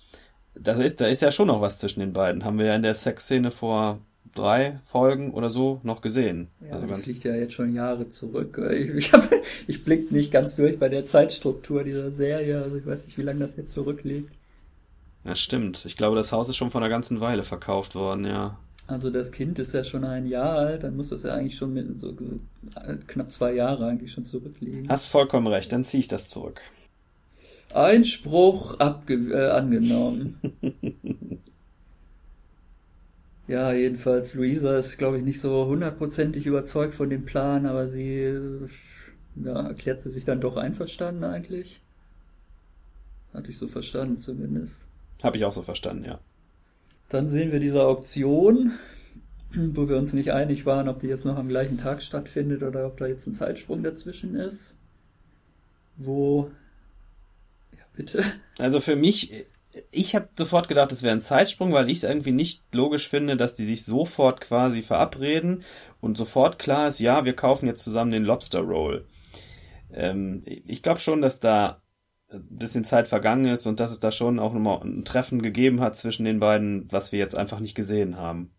Das 0.55 0.79
ist, 0.79 1.01
da 1.01 1.07
ist 1.07 1.23
ja 1.23 1.31
schon 1.31 1.49
noch 1.49 1.61
was 1.61 1.79
zwischen 1.79 2.01
den 2.01 2.13
beiden. 2.13 2.45
Haben 2.45 2.59
wir 2.59 2.67
ja 2.67 2.75
in 2.75 2.83
der 2.83 2.95
Sexszene 2.95 3.51
vor 3.51 4.01
drei 4.35 4.79
Folgen 4.85 5.33
oder 5.33 5.51
so 5.51 5.81
noch 5.83 6.01
gesehen. 6.01 6.49
Ja, 6.61 6.77
also 6.77 6.87
das 6.87 7.07
liegt 7.07 7.25
ja 7.25 7.35
jetzt 7.35 7.55
schon 7.55 7.75
Jahre 7.75 8.09
zurück. 8.09 8.59
Ich, 8.73 8.91
ich, 8.95 9.13
hab, 9.13 9.29
ich 9.67 9.85
blick 9.85 10.13
nicht 10.13 10.33
ganz 10.33 10.57
durch 10.57 10.79
bei 10.79 10.89
der 10.89 11.05
Zeitstruktur 11.05 11.85
dieser 11.85 12.11
Serie, 12.11 12.63
also 12.63 12.77
ich 12.77 12.87
weiß 12.87 13.07
nicht, 13.07 13.19
wie 13.19 13.23
lange 13.23 13.41
das 13.41 13.57
jetzt 13.57 13.73
zurückliegt. 13.73 14.33
ja, 15.25 15.35
stimmt. 15.35 15.85
Ich 15.85 15.97
glaube, 15.97 16.17
das 16.17 16.33
Haus 16.33 16.49
ist 16.49 16.57
schon 16.57 16.71
vor 16.71 16.81
einer 16.81 16.91
ganzen 16.91 17.21
Weile 17.21 17.45
verkauft 17.45 17.95
worden, 17.95 18.25
ja. 18.25 18.59
Also 18.89 19.11
das 19.11 19.33
Kind 19.33 19.59
ist 19.59 19.75
ja 19.75 19.85
schon 19.85 20.03
ein 20.03 20.25
Jahr 20.25 20.57
alt, 20.57 20.83
dann 20.83 20.97
muss 20.97 21.11
das 21.11 21.23
ja 21.23 21.35
eigentlich 21.35 21.57
schon 21.57 21.75
mit 21.75 22.01
so, 22.01 22.17
so 22.19 22.41
knapp 23.07 23.31
zwei 23.31 23.53
Jahre 23.53 23.87
eigentlich 23.87 24.11
schon 24.11 24.25
zurückliegen. 24.25 24.89
Hast 24.89 25.07
vollkommen 25.07 25.47
recht, 25.47 25.71
dann 25.73 25.85
ziehe 25.85 26.01
ich 26.01 26.09
das 26.09 26.31
zurück. 26.31 26.63
Einspruch 27.75 28.81
abge 28.81 29.15
äh, 29.31 29.51
angenommen. 29.51 30.41
ja, 33.47 33.75
jedenfalls, 33.75 34.33
Luisa 34.33 34.79
ist, 34.79 34.97
glaube 34.97 35.19
ich, 35.19 35.23
nicht 35.23 35.43
so 35.43 35.67
hundertprozentig 35.67 36.47
überzeugt 36.47 36.95
von 36.95 37.11
dem 37.11 37.27
Plan, 37.27 37.67
aber 37.67 37.89
sie 37.89 38.41
ja, 39.37 39.67
erklärt 39.67 40.01
sie 40.01 40.11
sich 40.11 40.25
dann 40.25 40.41
doch 40.41 40.57
einverstanden 40.57 41.25
eigentlich. 41.25 41.83
Hatte 43.35 43.51
ich 43.51 43.59
so 43.59 43.69
verstanden 43.69 44.17
zumindest. 44.17 44.87
Habe 45.23 45.37
ich 45.37 45.45
auch 45.45 45.53
so 45.53 45.61
verstanden, 45.61 46.07
ja. 46.07 46.21
Dann 47.09 47.29
sehen 47.29 47.53
wir 47.53 47.61
diese 47.61 47.85
Auktion, 47.85 48.73
wo 49.55 49.89
wir 49.89 49.97
uns 49.97 50.13
nicht 50.13 50.33
einig 50.33 50.67
waren, 50.67 50.89
ob 50.89 51.01
die 51.01 51.07
jetzt 51.07 51.25
noch 51.25 51.37
am 51.37 51.49
gleichen 51.49 51.79
Tag 51.79 52.03
stattfindet 52.03 52.63
oder 52.63 52.87
ob 52.87 52.99
da 52.99 53.07
jetzt 53.07 53.27
ein 53.27 53.33
Zeitsprung 53.33 53.83
dazwischen 53.83 54.35
ist. 54.35 54.79
Wo. 55.97 56.51
Ja, 57.73 57.85
bitte. 57.97 58.23
Also 58.59 58.81
für 58.81 58.95
mich, 58.95 59.47
ich 59.91 60.15
habe 60.15 60.29
sofort 60.37 60.69
gedacht, 60.69 60.93
es 60.93 61.03
wäre 61.03 61.15
ein 61.15 61.23
Zeitsprung, 61.23 61.73
weil 61.73 61.89
ich 61.89 61.99
es 61.99 62.05
irgendwie 62.05 62.33
nicht 62.33 62.63
logisch 62.75 63.09
finde, 63.09 63.37
dass 63.37 63.55
die 63.55 63.65
sich 63.65 63.85
sofort 63.85 64.41
quasi 64.41 64.83
verabreden 64.83 65.65
und 66.01 66.19
sofort 66.19 66.59
klar 66.59 66.89
ist, 66.89 67.01
ja, 67.01 67.25
wir 67.25 67.35
kaufen 67.35 67.67
jetzt 67.67 67.85
zusammen 67.85 68.11
den 68.11 68.25
Lobster 68.25 68.61
Roll. 68.61 69.07
Ähm, 69.93 70.43
ich 70.45 70.83
glaube 70.83 71.01
schon, 71.01 71.23
dass 71.23 71.41
da 71.41 71.81
bisschen 72.51 72.85
Zeit 72.85 73.09
vergangen 73.09 73.47
ist 73.47 73.67
und 73.67 73.81
dass 73.81 73.91
es 73.91 74.01
da 74.01 74.11
schon 74.11 74.39
auch 74.39 74.53
nochmal 74.53 74.81
ein 74.83 75.05
Treffen 75.05 75.41
gegeben 75.43 75.81
hat 75.81 75.97
zwischen 75.97 76.25
den 76.25 76.41
beiden, 76.41 76.87
was 76.91 77.13
wir 77.13 77.19
jetzt 77.19 77.37
einfach 77.37 77.61
nicht 77.61 77.75
gesehen 77.75 78.17
haben. 78.17 78.51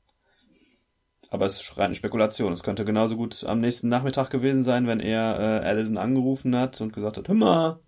Aber 1.29 1.45
es 1.45 1.61
ist 1.61 1.77
reine 1.77 1.93
Spekulation. 1.93 2.53
Es 2.53 2.63
könnte 2.63 2.85
genauso 2.85 3.15
gut 3.15 3.43
am 3.45 3.59
nächsten 3.59 3.87
Nachmittag 3.87 4.31
gewesen 4.31 4.63
sein, 4.63 4.87
wenn 4.87 4.99
er 4.99 5.39
äh, 5.39 5.67
Allison 5.67 5.99
angerufen 5.99 6.55
hat 6.55 6.81
und 6.81 6.93
gesagt 6.93 7.17
hat, 7.17 7.27
hör 7.27 7.35
mal, 7.35 7.79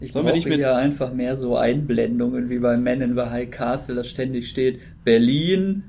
ich 0.00 0.12
Sollen 0.12 0.26
wir 0.26 0.32
nicht 0.32 0.48
mit 0.48 0.58
ja 0.58 0.74
einfach 0.74 1.12
mehr 1.12 1.36
so 1.36 1.56
Einblendungen 1.56 2.50
wie 2.50 2.58
bei 2.58 2.76
Men 2.76 3.02
in 3.02 3.14
the 3.14 3.22
High 3.22 3.50
Castle, 3.50 3.94
das 3.94 4.08
ständig 4.08 4.48
steht 4.48 4.80
Berlin, 5.04 5.84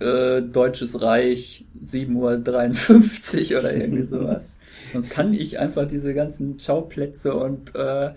äh, 0.00 0.42
Deutsches 0.42 1.00
Reich, 1.00 1.64
7.53 1.82 3.54
Uhr 3.54 3.58
oder 3.60 3.74
irgendwie 3.74 4.04
sowas. 4.04 4.58
Sonst 4.92 5.08
kann 5.08 5.32
ich 5.32 5.58
einfach 5.58 5.88
diese 5.88 6.12
ganzen 6.12 6.60
Schauplätze 6.60 7.34
und 7.34 7.74
äh, 7.74 8.10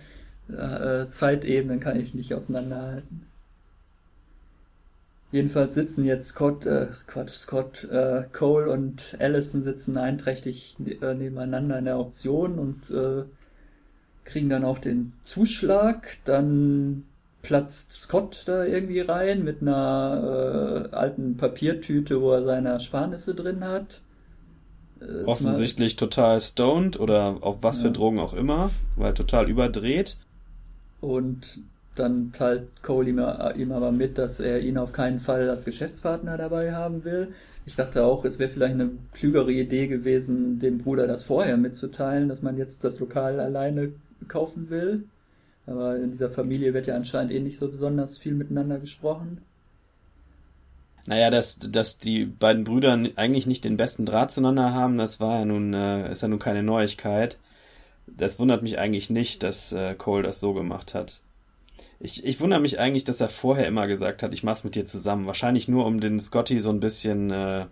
äh, 0.53 1.09
Zeitebenen 1.09 1.79
kann 1.79 1.99
ich 1.99 2.13
nicht 2.13 2.33
auseinanderhalten. 2.33 3.25
Jedenfalls 5.31 5.75
sitzen 5.75 6.03
jetzt 6.03 6.29
Scott, 6.29 6.65
äh, 6.65 6.87
Quatsch, 7.07 7.31
Scott, 7.31 7.85
äh, 7.85 8.23
Cole 8.33 8.69
und 8.69 9.15
Allison 9.19 9.63
sitzen 9.63 9.97
einträchtig 9.97 10.75
äh, 10.79 11.13
nebeneinander 11.13 11.79
in 11.79 11.85
der 11.85 11.95
Auktion 11.95 12.59
und 12.59 12.89
äh, 12.89 13.23
kriegen 14.25 14.49
dann 14.49 14.65
auch 14.65 14.79
den 14.79 15.13
Zuschlag. 15.21 16.17
Dann 16.25 17.05
platzt 17.41 17.93
Scott 17.93 18.43
da 18.45 18.65
irgendwie 18.65 18.99
rein 18.99 19.43
mit 19.43 19.61
einer 19.61 20.89
äh, 20.91 20.95
alten 20.95 21.37
Papiertüte, 21.37 22.21
wo 22.21 22.33
er 22.33 22.43
seine 22.43 22.69
Ersparnisse 22.69 23.33
drin 23.33 23.63
hat. 23.63 24.01
Äh, 24.99 25.23
Offensichtlich 25.23 25.95
total 25.95 26.41
stoned 26.41 26.99
oder 26.99 27.37
auf 27.39 27.59
was 27.61 27.77
ja. 27.77 27.83
für 27.83 27.91
Drogen 27.91 28.19
auch 28.19 28.33
immer, 28.33 28.71
weil 28.97 29.13
total 29.13 29.49
überdreht. 29.49 30.17
Und 31.01 31.59
dann 31.95 32.31
teilt 32.31 32.69
Cole 32.83 33.09
ihm, 33.09 33.19
ihm, 33.57 33.71
aber 33.71 33.91
mit, 33.91 34.17
dass 34.17 34.39
er 34.39 34.61
ihn 34.61 34.77
auf 34.77 34.93
keinen 34.93 35.19
Fall 35.19 35.49
als 35.49 35.65
Geschäftspartner 35.65 36.37
dabei 36.37 36.73
haben 36.73 37.03
will. 37.03 37.33
Ich 37.65 37.75
dachte 37.75 38.05
auch, 38.05 38.23
es 38.23 38.39
wäre 38.39 38.49
vielleicht 38.49 38.75
eine 38.75 38.91
klügere 39.11 39.51
Idee 39.51 39.87
gewesen, 39.87 40.59
dem 40.59 40.77
Bruder 40.77 41.05
das 41.05 41.23
vorher 41.23 41.57
mitzuteilen, 41.57 42.29
dass 42.29 42.41
man 42.41 42.57
jetzt 42.57 42.83
das 42.83 42.99
Lokal 42.99 43.39
alleine 43.39 43.91
kaufen 44.27 44.69
will. 44.69 45.03
Aber 45.67 45.97
in 45.97 46.11
dieser 46.11 46.29
Familie 46.29 46.73
wird 46.73 46.87
ja 46.87 46.95
anscheinend 46.95 47.31
eh 47.33 47.39
nicht 47.39 47.57
so 47.57 47.69
besonders 47.69 48.17
viel 48.17 48.33
miteinander 48.33 48.79
gesprochen. 48.79 49.41
Naja, 51.07 51.29
dass, 51.29 51.57
dass 51.59 51.97
die 51.97 52.25
beiden 52.25 52.63
Brüder 52.63 52.93
eigentlich 53.15 53.47
nicht 53.47 53.63
den 53.63 53.77
besten 53.77 54.05
Draht 54.05 54.31
zueinander 54.31 54.73
haben, 54.73 54.97
das 54.97 55.19
war 55.19 55.39
ja 55.39 55.45
nun, 55.45 55.73
äh, 55.73 56.11
ist 56.11 56.21
ja 56.21 56.27
nun 56.27 56.39
keine 56.39 56.63
Neuigkeit. 56.63 57.37
Das 58.17 58.39
wundert 58.39 58.63
mich 58.63 58.77
eigentlich 58.77 59.09
nicht, 59.09 59.43
dass 59.43 59.71
äh, 59.71 59.95
Cole 59.95 60.23
das 60.23 60.39
so 60.39 60.53
gemacht 60.53 60.93
hat. 60.93 61.21
Ich, 61.99 62.25
ich 62.25 62.39
wundere 62.39 62.59
mich 62.59 62.79
eigentlich, 62.79 63.03
dass 63.03 63.21
er 63.21 63.29
vorher 63.29 63.67
immer 63.67 63.87
gesagt 63.87 64.23
hat, 64.23 64.33
ich 64.33 64.43
mach's 64.43 64.63
mit 64.63 64.75
dir 64.75 64.85
zusammen. 64.85 65.27
Wahrscheinlich 65.27 65.67
nur, 65.67 65.85
um 65.85 65.99
den 65.99 66.19
Scotty 66.19 66.59
so 66.59 66.69
ein 66.69 66.79
bisschen 66.79 67.31
äh, 67.31 67.67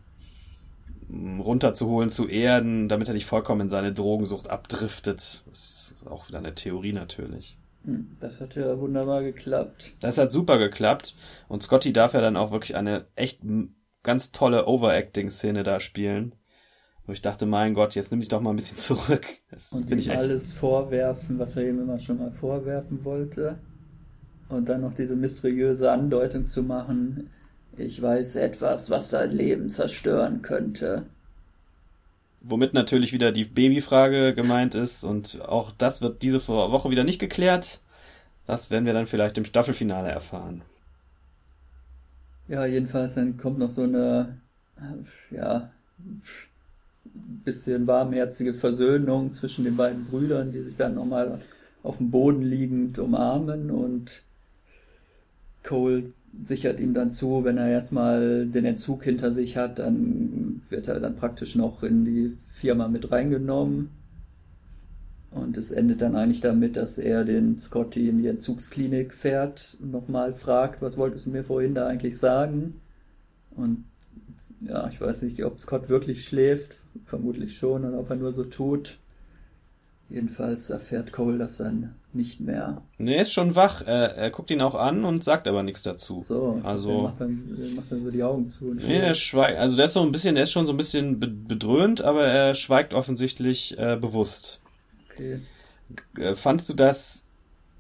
runterzuholen, 1.12 2.10
zu 2.10 2.28
erden, 2.28 2.88
damit 2.88 3.08
er 3.08 3.14
nicht 3.14 3.26
vollkommen 3.26 3.62
in 3.62 3.70
seine 3.70 3.94
Drogensucht 3.94 4.50
abdriftet. 4.50 5.44
Das 5.48 5.96
ist 5.96 6.08
auch 6.08 6.28
wieder 6.28 6.38
eine 6.38 6.56
Theorie 6.56 6.94
natürlich. 6.94 7.58
Hm, 7.86 8.18
das 8.20 8.40
hat 8.40 8.56
ja 8.56 8.80
wunderbar 8.80 9.24
geklappt. 9.24 9.94
Das 10.00 10.18
hat 10.18 10.32
super 10.32 10.58
geklappt. 10.58 11.16
Und 11.48 11.64
Scotty 11.64 11.94
darf 11.94 12.14
ja 12.14 12.22
dann 12.22 12.38
auch 12.38 12.52
wirklich 12.52 12.76
eine 12.76 13.06
echt 13.16 13.42
ganz 14.04 14.32
tolle 14.32 14.68
Overacting-Szene 14.68 15.64
da 15.64 15.80
spielen. 15.80 16.36
Wo 17.10 17.14
ich 17.14 17.24
dachte, 17.24 17.48
mein 17.48 17.74
Gott, 17.74 17.96
jetzt 17.96 18.12
nimm 18.12 18.20
dich 18.20 18.30
doch 18.30 18.40
mal 18.40 18.52
ein 18.52 18.56
bisschen 18.56 18.78
zurück. 18.78 19.26
Das 19.50 19.72
und 19.72 19.90
ihm 19.90 20.12
alles 20.12 20.54
vorwerfen, 20.54 21.40
was 21.40 21.56
er 21.56 21.68
ihm 21.68 21.82
immer 21.82 21.98
schon 21.98 22.20
mal 22.20 22.30
vorwerfen 22.30 23.04
wollte. 23.04 23.58
Und 24.48 24.70
dann 24.70 24.82
noch 24.82 24.94
diese 24.94 25.16
mysteriöse 25.16 25.92
Andeutung 25.92 26.46
zu 26.46 26.62
machen, 26.62 27.32
ich 27.76 28.00
weiß 28.00 28.36
etwas, 28.36 28.92
was 28.92 29.10
dein 29.10 29.32
Leben 29.32 29.72
zerstören 29.72 30.44
könnte. 30.44 31.08
Womit 32.42 32.76
natürlich 32.76 33.12
wieder 33.12 33.32
die 33.32 33.46
Babyfrage 33.46 34.36
gemeint 34.36 34.76
ist 34.76 35.04
und 35.04 35.42
auch 35.42 35.72
das 35.72 36.04
wird 36.04 36.22
diese 36.22 36.48
Woche 36.48 36.92
wieder 36.92 37.06
nicht 37.06 37.18
geklärt. 37.18 37.80
Das 38.46 38.70
werden 38.70 38.86
wir 38.86 38.94
dann 38.94 39.08
vielleicht 39.08 39.40
im 39.40 39.46
Staffelfinale 39.46 40.10
erfahren. 40.10 40.62
Ja, 42.48 42.68
jedenfalls 42.68 43.16
dann 43.16 43.36
kommt 43.36 43.58
noch 43.58 43.72
so 43.72 43.82
eine, 43.82 44.38
ja, 45.32 45.72
bisschen 47.44 47.88
warmherzige 47.88 48.54
Versöhnung 48.54 49.34
zwischen 49.34 49.64
den 49.64 49.76
beiden 49.76 50.06
Brüdern, 50.06 50.52
die 50.52 50.62
sich 50.62 50.76
dann 50.76 50.96
nochmal 50.96 51.40
auf 51.84 51.98
dem 51.98 52.12
Boden 52.12 52.42
liegend 52.42 53.00
umarmen 53.00 53.72
und 53.72 54.24
Cole 55.64 56.14
sichert 56.44 56.80
ihm 56.80 56.94
dann 56.94 57.12
zu, 57.12 57.44
wenn 57.44 57.58
er 57.58 57.70
erstmal 57.70 58.48
den 58.48 58.66
Entzug 58.66 59.04
hinter 59.04 59.32
sich 59.32 59.58
hat, 59.58 59.80
dann 59.80 60.62
wird 60.70 60.88
er 60.88 61.00
dann 61.00 61.16
praktisch 61.16 61.56
noch 61.56 61.84
in 61.84 62.06
die 62.06 62.38
Firma 62.52 62.88
mit 62.88 63.12
reingenommen. 63.12 63.90
Und 65.32 65.58
es 65.58 65.72
endet 65.72 66.02
dann 66.02 66.16
eigentlich 66.16 66.42
damit, 66.42 66.76
dass 66.76 66.98
er 66.98 67.24
den 67.24 67.60
Scotty 67.60 68.10
in 68.10 68.18
die 68.18 68.28
Entzugsklinik 68.28 69.14
fährt 69.14 69.78
und 69.80 69.92
nochmal 69.92 70.34
fragt, 70.34 70.82
was 70.82 70.98
wolltest 70.98 71.28
du 71.28 71.30
mir 71.30 71.44
vorhin 71.44 71.76
da 71.76 71.88
eigentlich 71.88 72.18
sagen? 72.18 72.82
Und 73.52 73.84
ja, 74.62 74.88
ich 74.88 75.00
weiß 75.00 75.22
nicht, 75.24 75.44
ob 75.46 75.60
Scott 75.60 75.90
wirklich 75.90 76.24
schläft, 76.24 76.78
vermutlich 77.06 77.58
schon, 77.58 77.86
oder 77.86 78.00
ob 78.00 78.10
er 78.10 78.16
nur 78.16 78.32
so 78.32 78.44
tut. 78.44 78.98
Jedenfalls 80.10 80.72
erfährt 80.72 81.12
Cole 81.12 81.38
das 81.38 81.58
dann 81.58 81.94
nicht 82.14 82.40
mehr. 82.40 82.82
Nee, 82.98 83.16
er 83.16 83.22
ist 83.22 83.32
schon 83.32 83.56
wach. 83.56 83.84
Er, 83.86 84.16
er 84.16 84.32
guckt 84.32 84.50
ihn 84.50 84.62
auch 84.62 84.74
an 84.74 85.06
und 85.06 85.24
sagt 85.24 85.48
aber 85.48 85.62
nichts 85.62 85.84
dazu. 85.84 86.26
So, 86.28 86.60
also 86.64 86.90
er 86.90 87.02
macht 87.04 87.22
dann, 87.22 87.74
macht 87.76 87.92
dann 87.92 88.04
so 88.04 88.10
die 88.10 88.24
Augen 88.24 88.48
zu. 88.48 88.70
Und 88.70 88.88
nee, 88.88 88.98
er 88.98 89.14
schweigt. 89.14 89.60
Also 89.60 89.78
der 89.78 89.86
ist 89.86 89.94
so 89.94 90.02
ein 90.02 90.12
bisschen, 90.12 90.34
der 90.34 90.46
ist 90.46 90.52
schon 90.52 90.66
so 90.66 90.74
ein 90.74 90.78
bisschen 90.78 91.20
bedröhnt, 91.20 92.02
aber 92.02 92.26
er 92.26 92.56
schweigt 92.56 92.96
offensichtlich 92.96 93.78
äh, 93.78 93.98
bewusst. 94.02 94.60
Okay. 95.12 95.40
Äh, 96.18 96.34
fandst 96.34 96.70
du 96.70 96.74
das 96.74 97.26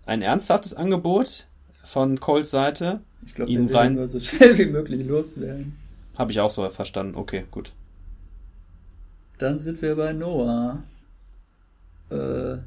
ein 0.06 0.22
ernsthaftes 0.22 0.76
Angebot 0.76 1.48
von 1.84 2.20
Coles 2.20 2.52
Seite? 2.52 3.02
Ich 3.26 3.34
glaube, 3.34 3.52
ihn 3.52 3.68
rein 3.70 3.96
nur 3.96 4.08
so 4.08 4.20
schnell 4.20 4.56
wie 4.60 4.68
möglich 4.68 5.04
loswerden. 5.04 5.76
Habe 6.16 6.32
ich 6.32 6.40
auch 6.40 6.52
so 6.52 6.70
verstanden. 6.70 7.16
Okay, 7.16 7.46
gut. 7.50 7.72
Dann 9.40 9.58
sind 9.58 9.82
wir 9.82 9.96
bei 9.96 10.12
Noah. 10.12 10.84
Äh, 12.12 12.58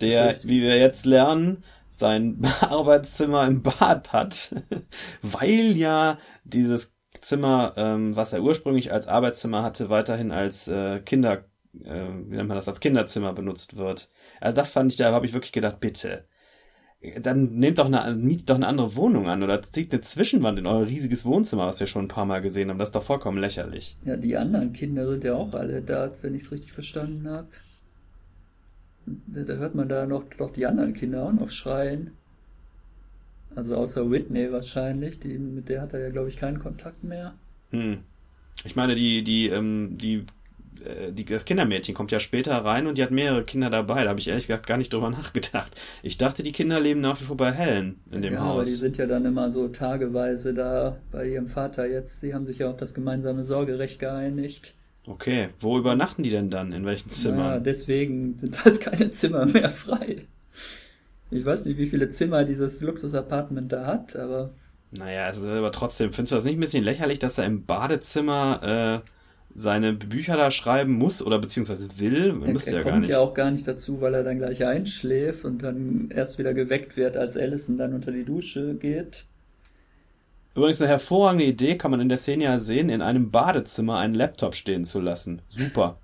der, 0.00 0.38
wie 0.44 0.62
wir 0.62 0.78
jetzt 0.78 1.04
lernen, 1.04 1.64
sein 1.90 2.40
Arbeitszimmer 2.60 3.44
im 3.46 3.62
Bad 3.62 4.12
hat, 4.12 4.54
weil 5.22 5.76
ja 5.76 6.18
dieses 6.44 6.94
Zimmer, 7.20 7.72
ähm, 7.76 8.14
was 8.14 8.32
er 8.32 8.42
ursprünglich 8.42 8.92
als 8.92 9.08
Arbeitszimmer 9.08 9.62
hatte, 9.62 9.90
weiterhin 9.90 10.30
als 10.30 10.68
äh, 10.68 11.00
Kinder, 11.00 11.46
äh, 11.82 12.06
wie 12.26 12.36
nennt 12.36 12.48
man 12.48 12.56
das, 12.56 12.68
als 12.68 12.80
Kinderzimmer 12.80 13.32
benutzt 13.32 13.76
wird. 13.76 14.08
Also 14.40 14.54
das 14.54 14.70
fand 14.70 14.92
ich, 14.92 14.98
da 14.98 15.10
habe 15.12 15.26
ich 15.26 15.32
wirklich 15.32 15.52
gedacht, 15.52 15.80
bitte. 15.80 16.28
Dann 17.20 17.58
nehmt 17.58 17.78
doch 17.78 17.86
eine, 17.92 18.16
mietet 18.16 18.50
doch 18.50 18.54
eine 18.56 18.66
andere 18.66 18.96
Wohnung 18.96 19.28
an 19.28 19.42
oder 19.42 19.62
zieht 19.62 19.92
eine 19.92 20.00
Zwischenwand 20.00 20.58
in 20.58 20.66
euer 20.66 20.86
riesiges 20.86 21.24
Wohnzimmer, 21.24 21.66
was 21.66 21.78
wir 21.78 21.86
schon 21.86 22.06
ein 22.06 22.08
paar 22.08 22.24
Mal 22.24 22.40
gesehen 22.40 22.70
haben. 22.70 22.78
Das 22.78 22.88
ist 22.88 22.94
doch 22.94 23.02
vollkommen 23.02 23.38
lächerlich. 23.38 23.96
Ja, 24.04 24.16
die 24.16 24.36
anderen 24.36 24.72
Kinder 24.72 25.06
sind 25.08 25.22
ja 25.22 25.34
auch 25.34 25.54
alle 25.54 25.82
da, 25.82 26.10
wenn 26.22 26.34
ich 26.34 26.42
es 26.42 26.52
richtig 26.52 26.72
verstanden 26.72 27.28
habe. 27.28 27.48
Da 29.06 29.54
hört 29.54 29.74
man 29.74 29.88
da 29.88 30.06
noch 30.06 30.24
doch 30.36 30.52
die 30.52 30.66
anderen 30.66 30.94
Kinder 30.94 31.24
auch 31.24 31.32
noch 31.32 31.50
schreien. 31.50 32.12
Also 33.54 33.76
außer 33.76 34.10
Whitney 34.10 34.50
wahrscheinlich, 34.50 35.20
die, 35.20 35.38
mit 35.38 35.68
der 35.68 35.82
hat 35.82 35.94
er 35.94 36.00
ja, 36.00 36.10
glaube 36.10 36.28
ich, 36.28 36.36
keinen 36.36 36.58
Kontakt 36.58 37.04
mehr. 37.04 37.34
Hm. 37.70 37.98
Ich 38.64 38.74
meine, 38.74 38.94
die, 38.94 39.22
die, 39.22 39.48
ähm, 39.48 39.96
die, 39.96 40.24
die, 41.12 41.24
das 41.24 41.44
Kindermädchen 41.44 41.94
kommt 41.94 42.12
ja 42.12 42.20
später 42.20 42.56
rein 42.56 42.86
und 42.86 42.98
die 42.98 43.02
hat 43.02 43.10
mehrere 43.10 43.44
Kinder 43.44 43.70
dabei. 43.70 44.04
Da 44.04 44.10
habe 44.10 44.20
ich 44.20 44.28
ehrlich 44.28 44.46
gesagt 44.46 44.66
gar 44.66 44.76
nicht 44.76 44.92
drüber 44.92 45.10
nachgedacht. 45.10 45.74
Ich 46.02 46.18
dachte, 46.18 46.42
die 46.42 46.52
Kinder 46.52 46.80
leben 46.80 47.00
nach 47.00 47.20
wie 47.20 47.24
vor 47.24 47.36
bei 47.36 47.52
Helen 47.52 48.00
in 48.10 48.22
dem 48.22 48.34
ja, 48.34 48.40
Haus. 48.40 48.52
aber 48.52 48.64
die 48.64 48.72
sind 48.72 48.96
ja 48.96 49.06
dann 49.06 49.24
immer 49.24 49.50
so 49.50 49.68
tageweise 49.68 50.54
da 50.54 50.96
bei 51.12 51.28
ihrem 51.28 51.46
Vater 51.48 51.86
jetzt. 51.86 52.20
Sie 52.20 52.34
haben 52.34 52.46
sich 52.46 52.58
ja 52.58 52.70
auf 52.70 52.76
das 52.76 52.94
gemeinsame 52.94 53.44
Sorgerecht 53.44 53.98
geeinigt. 53.98 54.74
Okay, 55.06 55.50
wo 55.60 55.78
übernachten 55.78 56.22
die 56.22 56.30
denn 56.30 56.50
dann? 56.50 56.72
In 56.72 56.84
welchen 56.84 57.10
Zimmern? 57.10 57.38
Naja, 57.38 57.60
deswegen 57.60 58.36
sind 58.36 58.64
halt 58.64 58.80
keine 58.80 59.10
Zimmer 59.10 59.46
mehr 59.46 59.70
frei. 59.70 60.26
Ich 61.30 61.44
weiß 61.44 61.64
nicht, 61.64 61.78
wie 61.78 61.86
viele 61.86 62.08
Zimmer 62.08 62.44
dieses 62.44 62.80
Luxus-Apartment 62.80 63.72
da 63.72 63.86
hat, 63.86 64.16
aber. 64.16 64.50
Naja, 64.92 65.24
also 65.24 65.48
aber 65.48 65.72
trotzdem, 65.72 66.12
findest 66.12 66.32
du 66.32 66.36
das 66.36 66.44
nicht 66.44 66.56
ein 66.56 66.60
bisschen 66.60 66.84
lächerlich, 66.84 67.18
dass 67.18 67.38
er 67.38 67.44
im 67.44 67.66
Badezimmer 67.66 69.02
äh, 69.04 69.10
seine 69.56 69.94
Bücher 69.94 70.36
da 70.36 70.50
schreiben 70.50 70.92
muss 70.92 71.22
oder 71.22 71.38
beziehungsweise 71.38 71.88
will? 71.98 72.28
Er, 72.44 72.52
Müsste 72.52 72.70
er 72.70 72.76
ja 72.76 72.82
kommt 72.82 72.92
gar 72.92 73.00
nicht. 73.00 73.10
ja 73.10 73.18
auch 73.20 73.34
gar 73.34 73.50
nicht 73.50 73.66
dazu, 73.66 74.00
weil 74.00 74.14
er 74.14 74.22
dann 74.22 74.38
gleich 74.38 74.64
einschläft 74.64 75.44
und 75.44 75.62
dann 75.62 76.10
erst 76.14 76.38
wieder 76.38 76.54
geweckt 76.54 76.96
wird, 76.96 77.16
als 77.16 77.36
Allison 77.36 77.76
dann 77.76 77.94
unter 77.94 78.12
die 78.12 78.24
Dusche 78.24 78.74
geht. 78.74 79.24
Übrigens 80.54 80.80
eine 80.80 80.88
hervorragende 80.90 81.44
Idee, 81.44 81.76
kann 81.76 81.90
man 81.90 82.00
in 82.00 82.08
der 82.08 82.18
Szene 82.18 82.44
ja 82.44 82.58
sehen, 82.58 82.88
in 82.88 83.02
einem 83.02 83.30
Badezimmer 83.30 83.98
einen 83.98 84.14
Laptop 84.14 84.54
stehen 84.54 84.84
zu 84.84 85.00
lassen. 85.00 85.42
Super. 85.48 85.98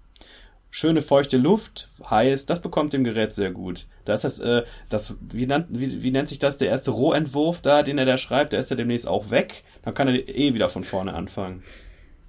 Schöne 0.71 1.03
feuchte 1.03 1.37
Luft, 1.37 1.89
heiß, 2.09 2.47
das 2.47 2.61
bekommt 2.61 2.95
dem 2.95 3.05
Gerät 3.05 3.35
sehr 3.35 3.51
gut. 3.51 3.87
Da 4.05 4.15
ist 4.15 4.25
das, 4.25 4.39
äh, 4.41 4.63
das, 4.89 5.17
wie, 5.21 5.47
nannt, 5.47 5.67
wie, 5.71 6.03
wie 6.03 6.11
nennt 6.11 6.29
sich 6.29 6.39
das, 6.39 6.57
der 6.57 6.69
erste 6.69 6.91
Rohentwurf 6.91 7.61
da, 7.61 7.83
den 7.83 7.99
er 7.99 8.07
da 8.07 8.17
schreibt, 8.19 8.53
der 8.53 8.61
ist 8.61 8.71
ja 8.71 8.77
demnächst 8.77 9.07
auch 9.07 9.31
weg. 9.31 9.65
Dann 9.83 9.95
kann 9.95 10.09
er 10.09 10.15
eh 10.29 10.55
wieder 10.55 10.69
von 10.69 10.83
vorne 10.83 11.13
anfangen. 11.15 11.63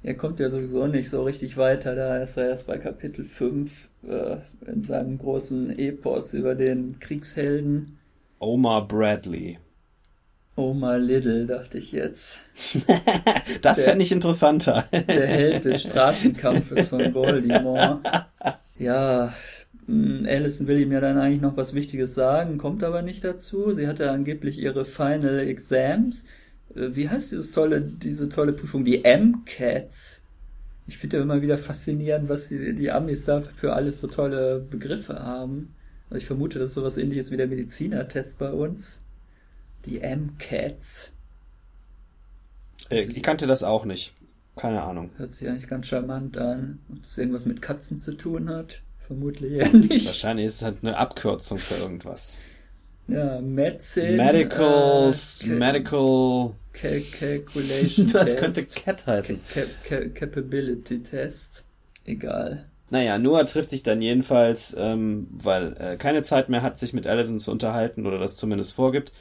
Er 0.03 0.15
kommt 0.15 0.39
ja 0.41 0.49
sowieso 0.49 0.85
nicht 0.85 1.09
so 1.09 1.23
richtig 1.23 1.55
weiter, 1.55 1.95
da 1.95 2.17
ist 2.17 2.35
er 2.35 2.49
erst 2.49 2.67
bei 2.67 2.77
Kapitel 2.77 3.23
5 3.23 3.87
äh, 4.05 4.35
in 4.69 4.83
seinem 4.83 5.17
großen 5.17 5.79
Epos 5.79 6.33
über 6.33 6.55
den 6.55 6.99
Kriegshelden. 6.99 7.97
Omar 8.39 8.85
Bradley. 8.85 9.59
Omar 10.57 10.99
Little, 10.99 11.45
dachte 11.45 11.77
ich 11.77 11.93
jetzt. 11.93 12.37
Das 13.61 13.81
fände 13.81 14.03
ich 14.03 14.11
interessanter. 14.11 14.85
Der 14.91 15.27
Held 15.27 15.63
des 15.63 15.83
Straßenkampfes 15.83 16.89
von 16.89 17.13
Baltimore. 17.13 18.01
Ja, 18.77 19.33
mh, 19.87 20.27
Alison 20.27 20.67
will 20.67 20.81
ihm 20.81 20.91
ja 20.91 20.99
dann 20.99 21.17
eigentlich 21.17 21.41
noch 21.41 21.55
was 21.55 21.73
Wichtiges 21.73 22.13
sagen, 22.13 22.57
kommt 22.57 22.83
aber 22.83 23.01
nicht 23.01 23.23
dazu. 23.23 23.71
Sie 23.71 23.87
hatte 23.87 24.11
angeblich 24.11 24.59
ihre 24.59 24.83
Final 24.83 25.39
Exams. 25.39 26.25
Äh, 26.75 26.95
Wie 26.95 27.09
heißt 27.09 27.31
dieses 27.31 27.51
tolle, 27.51 27.81
diese 27.81 28.29
tolle 28.29 28.53
Prüfung? 28.53 28.85
Die 28.85 29.03
MCATs. 29.03 30.23
Ich 30.87 30.97
finde 30.97 31.17
ja 31.17 31.23
immer 31.23 31.41
wieder 31.41 31.57
faszinierend, 31.57 32.27
was 32.27 32.49
die, 32.49 32.73
die 32.73 32.91
Amis 32.91 33.25
da 33.25 33.41
für 33.41 33.73
alles 33.73 34.01
so 34.01 34.07
tolle 34.07 34.59
Begriffe 34.59 35.19
haben. 35.19 35.73
Also 36.09 36.17
ich 36.17 36.25
vermute, 36.25 36.59
das 36.59 36.69
ist 36.69 36.75
sowas 36.75 36.97
ähnliches 36.97 37.31
wie 37.31 37.37
der 37.37 37.47
Medizinertest 37.47 38.37
bei 38.37 38.51
uns. 38.51 39.01
Die 39.85 39.99
MCATs. 39.99 41.13
Äh, 42.89 43.01
ich 43.01 43.23
kannte 43.23 43.47
das 43.47 43.63
auch 43.63 43.85
nicht. 43.85 44.13
Keine 44.55 44.83
Ahnung. 44.83 45.09
Hört 45.17 45.33
sich 45.33 45.47
eigentlich 45.47 45.67
ganz 45.67 45.87
charmant 45.87 46.37
an. 46.37 46.79
Ob 46.91 47.01
das 47.01 47.17
irgendwas 47.17 47.45
mit 47.45 47.61
Katzen 47.61 47.99
zu 47.99 48.15
tun 48.15 48.49
hat? 48.49 48.81
Vermutlich 49.07 49.53
eher 49.53 49.73
nicht. 49.73 50.05
Wahrscheinlich 50.05 50.47
ist 50.47 50.55
es 50.55 50.61
halt 50.61 50.77
eine 50.81 50.97
Abkürzung 50.97 51.57
für 51.57 51.75
irgendwas. 51.75 52.39
Ja, 53.07 53.41
Medicine. 53.41 54.17
Medicals, 54.17 55.43
äh, 55.43 55.47
Ca- 55.47 55.53
Medical. 55.55 56.51
Cal 56.73 57.01
Calculation 57.19 58.07
Das 58.13 58.25
Test. 58.25 58.37
könnte 58.39 58.63
Cat 58.65 59.05
heißen. 59.07 59.39
Cap 59.53 59.67
Cap 59.83 60.15
Capability 60.15 61.03
Test. 61.03 61.65
Egal. 62.05 62.65
Naja, 62.89 63.17
Noah 63.17 63.45
trifft 63.45 63.69
sich 63.71 63.83
dann 63.83 64.01
jedenfalls, 64.01 64.75
ähm, 64.77 65.27
weil 65.31 65.73
er 65.73 65.97
keine 65.97 66.23
Zeit 66.23 66.49
mehr 66.49 66.61
hat, 66.61 66.77
sich 66.79 66.93
mit 66.93 67.07
Allison 67.07 67.39
zu 67.39 67.51
unterhalten 67.51 68.05
oder 68.05 68.19
das 68.19 68.35
zumindest 68.35 68.73
vorgibt, 68.73 69.11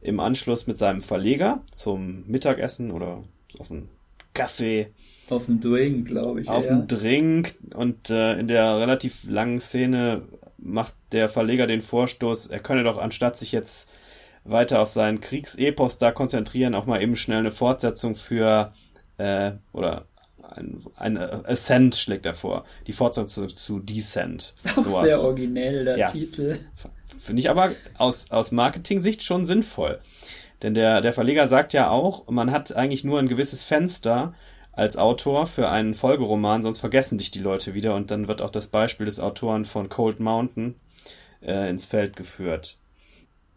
im 0.00 0.18
Anschluss 0.20 0.66
mit 0.66 0.78
seinem 0.78 1.00
Verleger 1.00 1.62
zum 1.72 2.24
Mittagessen 2.26 2.90
oder 2.90 3.22
auf 3.58 3.70
einen 3.70 3.88
Kaffee, 4.34 4.88
Auf 5.30 5.46
dem 5.46 5.60
Drink, 5.60 6.06
glaube 6.08 6.40
ich. 6.40 6.48
auf 6.48 6.68
einen 6.68 6.86
Drink 6.88 7.54
und 7.76 8.10
äh, 8.10 8.38
in 8.40 8.48
der 8.48 8.78
relativ 8.78 9.24
langen 9.28 9.60
Szene 9.60 10.22
macht 10.62 10.94
der 11.12 11.28
Verleger 11.28 11.66
den 11.66 11.82
Vorstoß, 11.82 12.46
er 12.46 12.60
könne 12.60 12.84
doch 12.84 12.98
anstatt 12.98 13.38
sich 13.38 13.52
jetzt 13.52 13.88
weiter 14.44 14.80
auf 14.80 14.90
seinen 14.90 15.20
Kriegsepos 15.20 15.98
da 15.98 16.10
konzentrieren, 16.12 16.74
auch 16.74 16.86
mal 16.86 17.02
eben 17.02 17.16
schnell 17.16 17.38
eine 17.38 17.50
Fortsetzung 17.50 18.14
für 18.14 18.72
äh, 19.18 19.52
oder 19.72 20.06
ein, 20.56 20.78
ein 20.96 21.16
Ascent 21.16 21.96
schlägt 21.96 22.26
er 22.26 22.34
vor. 22.34 22.64
Die 22.86 22.92
Fortsetzung 22.92 23.48
zu 23.48 23.78
Descent. 23.78 24.54
Auch 24.76 24.84
Noahs. 24.84 25.06
sehr 25.06 25.20
originell, 25.22 25.84
der 25.84 25.96
Ja, 25.96 26.10
Titel. 26.10 26.58
Finde 27.20 27.40
ich 27.40 27.48
aber 27.48 27.70
aus, 27.96 28.30
aus 28.30 28.50
Marketing-Sicht 28.50 29.22
schon 29.22 29.44
sinnvoll. 29.44 30.00
Denn 30.62 30.74
der, 30.74 31.00
der 31.00 31.12
Verleger 31.12 31.48
sagt 31.48 31.72
ja 31.72 31.88
auch, 31.88 32.28
man 32.28 32.50
hat 32.50 32.74
eigentlich 32.76 33.04
nur 33.04 33.18
ein 33.18 33.28
gewisses 33.28 33.64
Fenster 33.64 34.34
als 34.72 34.96
Autor 34.96 35.46
für 35.46 35.68
einen 35.68 35.94
Folgeroman, 35.94 36.62
sonst 36.62 36.78
vergessen 36.78 37.18
dich 37.18 37.30
die 37.30 37.40
Leute 37.40 37.74
wieder 37.74 37.94
und 37.94 38.10
dann 38.10 38.28
wird 38.28 38.40
auch 38.40 38.50
das 38.50 38.66
Beispiel 38.66 39.06
des 39.06 39.20
Autoren 39.20 39.66
von 39.66 39.88
Cold 39.88 40.18
Mountain 40.18 40.74
äh, 41.42 41.68
ins 41.68 41.84
Feld 41.84 42.16
geführt. 42.16 42.78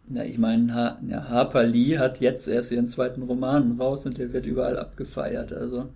Ja, 0.09 0.23
ich 0.23 0.37
meine, 0.37 0.73
ha 0.73 0.99
ja, 1.07 1.27
Harper 1.29 1.63
Lee 1.63 1.97
hat 1.97 2.19
jetzt 2.19 2.47
erst 2.47 2.71
ihren 2.71 2.87
zweiten 2.87 3.23
Roman 3.23 3.79
raus 3.79 4.05
und 4.05 4.17
der 4.17 4.33
wird 4.33 4.45
überall 4.45 4.77
abgefeiert, 4.77 5.51
also. 5.51 5.89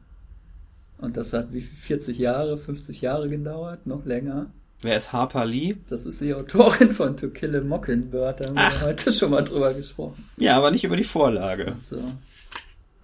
Und 0.97 1.15
das 1.15 1.31
hat 1.33 1.53
wie 1.53 1.61
viel, 1.61 1.97
40 1.99 2.17
Jahre, 2.17 2.57
50 2.57 3.01
Jahre 3.01 3.29
gedauert, 3.29 3.85
noch 3.85 4.05
länger. 4.05 4.47
Wer 4.81 4.97
ist 4.97 5.13
Harper 5.13 5.45
Lee? 5.45 5.75
Das 5.89 6.05
ist 6.05 6.21
die 6.21 6.33
Autorin 6.33 6.91
von 6.91 7.17
To 7.17 7.29
Kill 7.29 7.55
a 7.55 7.61
Mockingbird, 7.61 8.39
da 8.39 8.47
haben 8.47 8.55
Ach. 8.57 8.81
wir 8.81 8.87
heute 8.87 9.11
schon 9.11 9.31
mal 9.31 9.43
drüber 9.43 9.73
gesprochen. 9.73 10.27
Ja, 10.37 10.57
aber 10.57 10.71
nicht 10.71 10.85
über 10.85 10.97
die 10.97 11.03
Vorlage. 11.03 11.75
So. 11.77 12.01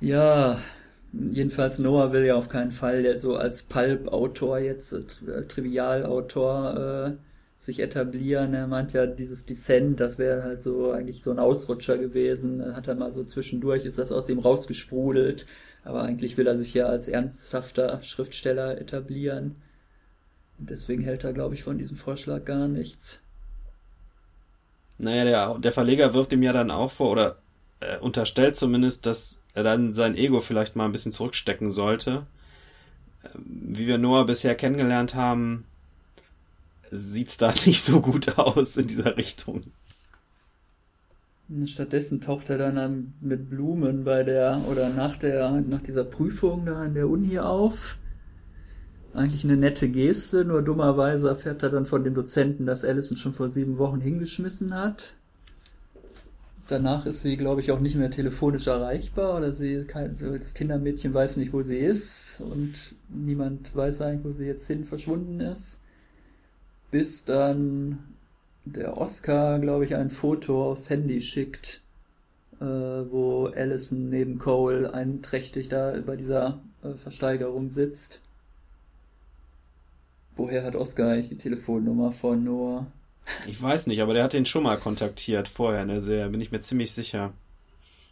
Ja, 0.01 0.57
jedenfalls 1.31 1.79
Noah 1.79 2.11
will 2.11 2.25
ja 2.25 2.35
auf 2.35 2.49
keinen 2.49 2.71
Fall 2.71 3.17
so 3.19 3.35
als 3.35 3.63
Pulp-Autor 3.63 4.59
jetzt, 4.59 4.93
äh, 4.93 5.31
äh, 5.31 5.45
Trivialautor, 5.47 7.15
äh, 7.17 7.17
sich 7.57 7.79
etablieren. 7.79 8.53
Er 8.53 8.67
meint 8.67 8.93
ja, 8.93 9.05
dieses 9.05 9.45
Descent, 9.45 9.99
das 9.99 10.17
wäre 10.17 10.43
halt 10.43 10.61
so 10.61 10.91
eigentlich 10.91 11.23
so 11.23 11.31
ein 11.31 11.39
Ausrutscher 11.39 11.97
gewesen. 11.97 12.75
Hat 12.75 12.87
er 12.87 12.95
mal 12.95 13.13
so 13.13 13.23
zwischendurch, 13.23 13.85
ist 13.85 13.97
das 13.97 14.11
aus 14.11 14.29
ihm 14.29 14.39
rausgesprudelt. 14.39 15.45
Aber 15.83 16.03
eigentlich 16.03 16.37
will 16.37 16.47
er 16.47 16.57
sich 16.57 16.73
ja 16.73 16.87
als 16.87 17.07
ernsthafter 17.07 18.01
Schriftsteller 18.01 18.79
etablieren. 18.79 19.55
Deswegen 20.57 21.03
hält 21.03 21.23
er, 21.23 21.33
glaube 21.33 21.55
ich, 21.55 21.63
von 21.63 21.77
diesem 21.77 21.97
Vorschlag 21.97 22.45
gar 22.45 22.67
nichts. 22.67 23.21
Naja, 24.97 25.25
der, 25.25 25.59
der 25.59 25.71
Verleger 25.71 26.13
wirft 26.13 26.33
ihm 26.33 26.43
ja 26.43 26.53
dann 26.53 26.71
auch 26.71 26.91
vor, 26.91 27.11
oder 27.11 27.37
äh, 27.81 27.97
unterstellt 27.99 28.55
zumindest, 28.55 29.05
dass 29.05 29.41
er 29.55 29.63
dann 29.63 29.93
sein 29.93 30.15
Ego 30.15 30.39
vielleicht 30.41 30.75
mal 30.75 30.85
ein 30.85 30.91
bisschen 30.93 31.11
zurückstecken 31.13 31.71
sollte. 31.71 32.27
Ähm, 33.23 33.43
Wie 33.77 33.87
wir 33.87 33.97
Noah 33.97 34.25
bisher 34.25 34.55
kennengelernt 34.55 35.15
haben, 35.15 35.65
sieht's 36.91 37.37
da 37.37 37.51
nicht 37.65 37.81
so 37.83 38.01
gut 38.01 38.37
aus 38.39 38.77
in 38.77 38.87
dieser 38.87 39.17
Richtung. 39.17 39.61
Stattdessen 41.65 42.21
taucht 42.21 42.51
er 42.51 42.59
dann 42.59 42.77
an- 42.77 43.13
mit 43.19 43.49
Blumen 43.49 44.03
bei 44.03 44.21
der 44.21 44.63
oder 44.69 44.89
nach 44.89 45.17
der 45.17 45.49
nach 45.61 45.81
dieser 45.81 46.03
Prüfung 46.03 46.67
da 46.67 46.81
an 46.81 46.93
der 46.93 47.09
Uni 47.09 47.39
auf. 47.39 47.97
Eigentlich 49.13 49.43
eine 49.43 49.57
nette 49.57 49.89
Geste, 49.89 50.45
nur 50.45 50.61
dummerweise 50.61 51.27
erfährt 51.29 51.63
er 51.63 51.71
dann 51.71 51.87
von 51.87 52.03
dem 52.03 52.13
Dozenten, 52.13 52.67
dass 52.67 52.85
Allison 52.85 53.17
schon 53.17 53.33
vor 53.33 53.49
sieben 53.49 53.79
Wochen 53.79 53.99
hingeschmissen 53.99 54.75
hat. 54.75 55.15
Danach 56.67 57.05
ist 57.05 57.21
sie, 57.21 57.37
glaube 57.37 57.61
ich, 57.61 57.71
auch 57.71 57.79
nicht 57.79 57.95
mehr 57.95 58.09
telefonisch 58.09 58.65
erreichbar 58.65 59.37
oder 59.37 59.53
sie 59.53 59.83
kein, 59.83 60.17
das 60.17 60.55
Kindermädchen 60.55 61.13
weiß 61.13 61.37
nicht, 61.37 61.53
wo 61.53 61.61
sie 61.61 61.77
ist 61.77 62.41
und 62.41 62.95
niemand 63.09 63.75
weiß 63.75 64.01
eigentlich, 64.01 64.25
wo 64.25 64.31
sie 64.31 64.45
jetzt 64.45 64.65
hin 64.65 64.83
verschwunden 64.83 65.39
ist. 65.41 65.81
Bis 66.89 67.23
dann 67.23 67.99
der 68.65 68.97
Oscar, 68.97 69.59
glaube 69.59 69.85
ich, 69.85 69.95
ein 69.95 70.09
Foto 70.09 70.71
aufs 70.71 70.89
Handy 70.89 71.21
schickt, 71.21 71.81
äh, 72.59 72.65
wo 72.65 73.45
Allison 73.55 74.09
neben 74.09 74.39
Cole 74.39 74.91
einträchtig 74.91 75.69
da 75.69 75.93
bei 76.03 76.15
dieser 76.15 76.59
äh, 76.83 76.95
Versteigerung 76.95 77.69
sitzt. 77.69 78.21
Woher 80.35 80.63
hat 80.63 80.75
Oscar 80.75 81.11
eigentlich 81.11 81.29
die 81.29 81.37
Telefonnummer 81.37 82.11
von 82.11 82.43
Noah? 82.43 82.87
Ich 83.47 83.61
weiß 83.61 83.87
nicht, 83.87 84.01
aber 84.01 84.13
der 84.13 84.23
hat 84.23 84.33
den 84.33 84.45
schon 84.45 84.63
mal 84.63 84.77
kontaktiert 84.77 85.47
vorher 85.47 85.81
in 85.81 85.87
der 85.87 86.01
Serie, 86.01 86.29
bin 86.29 86.41
ich 86.41 86.51
mir 86.51 86.61
ziemlich 86.61 86.91
sicher. 86.93 87.33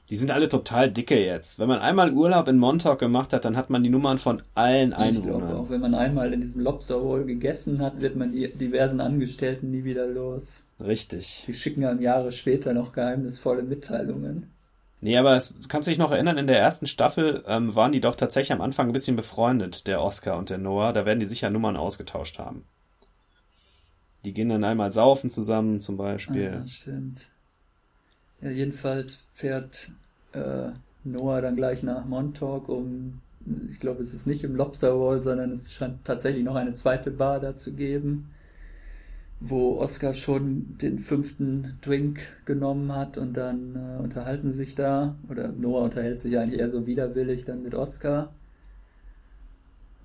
Die 0.10 0.18
sind 0.18 0.32
alle 0.32 0.50
total 0.50 0.92
dicke 0.92 1.24
jetzt. 1.24 1.60
Wenn 1.60 1.70
man 1.70 1.80
einmal 1.80 2.12
Urlaub 2.12 2.48
in 2.50 2.58
Montauk 2.58 3.00
gemacht 3.00 3.32
hat, 3.32 3.46
dann 3.46 3.56
hat 3.56 3.70
man 3.70 3.84
die 3.84 3.90
Nummern 3.90 4.18
von 4.18 4.42
allen 4.54 4.92
Ich 4.92 4.98
glaube, 4.98 5.38
Einwohnern. 5.38 5.56
auch 5.58 5.70
wenn 5.70 5.80
man 5.80 5.96
einmal 5.96 6.34
in 6.34 6.42
diesem 6.42 6.62
Lobster 6.62 6.96
Roll 6.96 7.24
gegessen 7.24 7.82
hat, 7.82 8.02
wird 8.02 8.18
man 8.18 8.34
diversen 8.34 9.00
Angestellten 9.00 9.72
nie 9.72 9.86
wieder 9.86 10.06
los. 10.08 10.66
Richtig. 10.86 11.46
Die 11.48 11.54
schicken 11.54 11.86
einem 11.86 12.02
Jahre 12.02 12.32
später 12.34 12.74
noch 12.74 12.92
geheimnisvolle 12.92 13.64
Mitteilungen. 13.64 14.52
Nee, 15.00 15.18
aber 15.18 15.38
es, 15.38 15.54
kannst 15.70 15.88
du 15.88 15.92
dich 15.92 15.98
noch 16.00 16.12
erinnern, 16.12 16.38
in 16.38 16.48
der 16.48 16.60
ersten 16.60 16.88
Staffel 16.88 17.44
ähm, 17.48 17.74
waren 17.76 17.92
die 17.92 18.02
doch 18.02 18.16
tatsächlich 18.16 18.54
am 18.54 18.62
Anfang 18.62 18.88
ein 18.88 18.94
bisschen 18.94 19.16
befreundet, 19.16 19.88
der 19.88 20.02
Oscar 20.02 20.38
und 20.38 20.50
der 20.50 20.58
Noah. 20.58 20.92
Da 20.94 21.06
werden 21.06 21.20
die 21.20 21.26
sicher 21.26 21.50
Nummern 21.50 21.78
ausgetauscht 21.78 22.40
haben. 22.40 22.66
Die 24.26 24.34
gehen 24.34 24.50
dann 24.50 24.64
einmal 24.64 24.92
saufen 24.92 25.30
zusammen 25.30 25.82
zum 25.82 25.98
Beispiel. 25.98 26.62
Ah, 26.64 26.68
stimmt. 26.68 27.30
Ja, 28.42 28.50
jedenfalls 28.50 29.24
fährt 29.34 29.92
äh, 30.34 30.72
Noah 31.04 31.42
dann 31.42 31.56
gleich 31.56 31.84
nach 31.84 32.06
Montauk, 32.06 32.70
um 32.70 33.22
Ich 33.70 33.80
glaube, 33.80 34.02
es 34.02 34.14
ist 34.14 34.28
nicht 34.28 34.44
im 34.44 34.56
Lobster 34.56 34.92
Roll, 34.92 35.22
sondern 35.22 35.52
es 35.52 35.74
scheint 35.74 36.06
tatsächlich 36.06 36.44
noch 36.44 36.56
eine 36.56 36.74
zweite 36.74 37.12
Bar 37.12 37.40
da 37.40 37.56
zu 37.56 37.74
geben, 37.74 38.32
wo 39.42 39.78
Oscar 39.80 40.14
schon 40.14 40.78
den 40.78 40.98
fünften 41.00 41.78
Drink 41.82 42.22
genommen 42.46 42.96
hat 42.96 43.18
und 43.18 43.34
dann 43.36 43.76
äh, 43.76 44.02
unterhalten 44.02 44.52
sich 44.52 44.76
da. 44.76 45.16
Oder 45.30 45.50
Noah 45.50 45.84
unterhält 45.84 46.22
sich 46.22 46.38
eigentlich 46.38 46.60
eher 46.60 46.70
so 46.70 46.88
widerwillig 46.88 47.44
dann 47.44 47.64
mit 47.64 47.76
Oscar. 47.76 48.34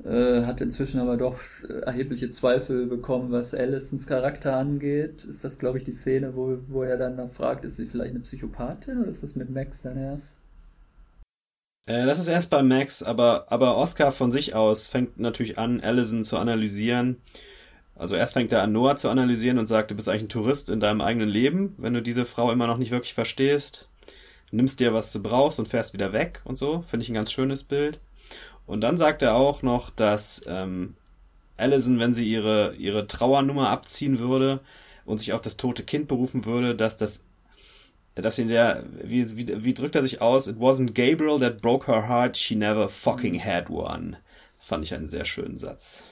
Äh, 0.04 0.44
hat 0.44 0.60
inzwischen 0.60 1.00
aber 1.00 1.16
doch 1.16 1.40
erhebliche 1.84 2.30
Zweifel 2.30 2.86
bekommen, 2.86 3.32
was 3.32 3.52
Allisons 3.52 4.06
Charakter 4.06 4.56
angeht. 4.56 5.24
Ist 5.24 5.42
das, 5.42 5.58
glaube 5.58 5.78
ich, 5.78 5.84
die 5.84 5.92
Szene, 5.92 6.36
wo, 6.36 6.58
wo 6.68 6.82
er 6.84 6.96
dann 6.96 7.30
fragt, 7.32 7.64
ist 7.64 7.76
sie 7.76 7.86
vielleicht 7.86 8.10
eine 8.10 8.20
Psychopathin 8.20 9.00
oder 9.00 9.10
ist 9.10 9.24
das 9.24 9.34
mit 9.34 9.50
Max 9.50 9.82
dann 9.82 9.98
erst? 9.98 10.38
Äh, 11.86 12.06
das 12.06 12.20
ist 12.20 12.28
erst 12.28 12.50
bei 12.50 12.62
Max, 12.62 13.02
aber, 13.02 13.50
aber 13.50 13.76
Oscar 13.76 14.12
von 14.12 14.30
sich 14.30 14.54
aus 14.54 14.86
fängt 14.86 15.18
natürlich 15.18 15.58
an, 15.58 15.80
Allison 15.80 16.22
zu 16.22 16.36
analysieren. 16.36 17.16
Also 17.96 18.14
erst 18.14 18.34
fängt 18.34 18.52
er 18.52 18.62
an, 18.62 18.70
Noah 18.70 18.96
zu 18.96 19.08
analysieren 19.08 19.58
und 19.58 19.66
sagt, 19.66 19.90
du 19.90 19.96
bist 19.96 20.08
eigentlich 20.08 20.24
ein 20.24 20.28
Tourist 20.28 20.70
in 20.70 20.78
deinem 20.78 21.00
eigenen 21.00 21.28
Leben, 21.28 21.74
wenn 21.78 21.94
du 21.94 22.02
diese 22.02 22.24
Frau 22.24 22.52
immer 22.52 22.68
noch 22.68 22.78
nicht 22.78 22.92
wirklich 22.92 23.14
verstehst. 23.14 23.88
Nimmst 24.52 24.78
dir, 24.78 24.94
was 24.94 25.12
du 25.12 25.20
brauchst 25.20 25.58
und 25.58 25.66
fährst 25.66 25.92
wieder 25.92 26.12
weg 26.12 26.40
und 26.44 26.56
so. 26.56 26.82
Finde 26.82 27.02
ich 27.02 27.10
ein 27.10 27.14
ganz 27.14 27.32
schönes 27.32 27.64
Bild. 27.64 27.98
Und 28.68 28.82
dann 28.82 28.98
sagt 28.98 29.22
er 29.22 29.34
auch 29.34 29.62
noch, 29.62 29.88
dass 29.88 30.42
ähm, 30.46 30.94
Allison, 31.56 31.98
wenn 31.98 32.12
sie 32.12 32.30
ihre, 32.30 32.74
ihre 32.74 33.06
Trauernummer 33.06 33.70
abziehen 33.70 34.18
würde 34.18 34.60
und 35.06 35.18
sich 35.18 35.32
auf 35.32 35.40
das 35.40 35.56
tote 35.56 35.84
Kind 35.84 36.06
berufen 36.06 36.44
würde, 36.44 36.76
dass 36.76 36.98
das, 36.98 37.20
dass 38.14 38.38
in 38.38 38.48
der, 38.48 38.84
wie, 39.02 39.38
wie, 39.38 39.64
wie 39.64 39.72
drückt 39.72 39.96
er 39.96 40.02
sich 40.02 40.20
aus? 40.20 40.48
It 40.48 40.58
wasn't 40.58 40.92
Gabriel 40.92 41.40
that 41.40 41.62
broke 41.62 41.90
her 41.90 42.06
heart, 42.08 42.36
she 42.36 42.54
never 42.54 42.90
fucking 42.90 43.42
had 43.42 43.70
one. 43.70 44.18
Fand 44.58 44.84
ich 44.84 44.92
einen 44.92 45.08
sehr 45.08 45.24
schönen 45.24 45.56
Satz. 45.56 46.04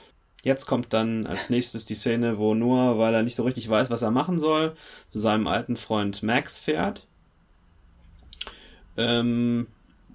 Jetzt 0.43 0.65
kommt 0.65 0.93
dann 0.93 1.27
als 1.27 1.51
nächstes 1.51 1.85
die 1.85 1.93
Szene, 1.93 2.39
wo 2.39 2.55
Noah, 2.55 2.97
weil 2.97 3.13
er 3.13 3.21
nicht 3.21 3.35
so 3.35 3.43
richtig 3.43 3.69
weiß, 3.69 3.91
was 3.91 4.01
er 4.01 4.09
machen 4.11 4.39
soll, 4.39 4.75
zu 5.09 5.19
seinem 5.19 5.45
alten 5.45 5.75
Freund 5.75 6.23
Max 6.23 6.59
fährt. 6.59 7.05
Ähm, 8.97 9.67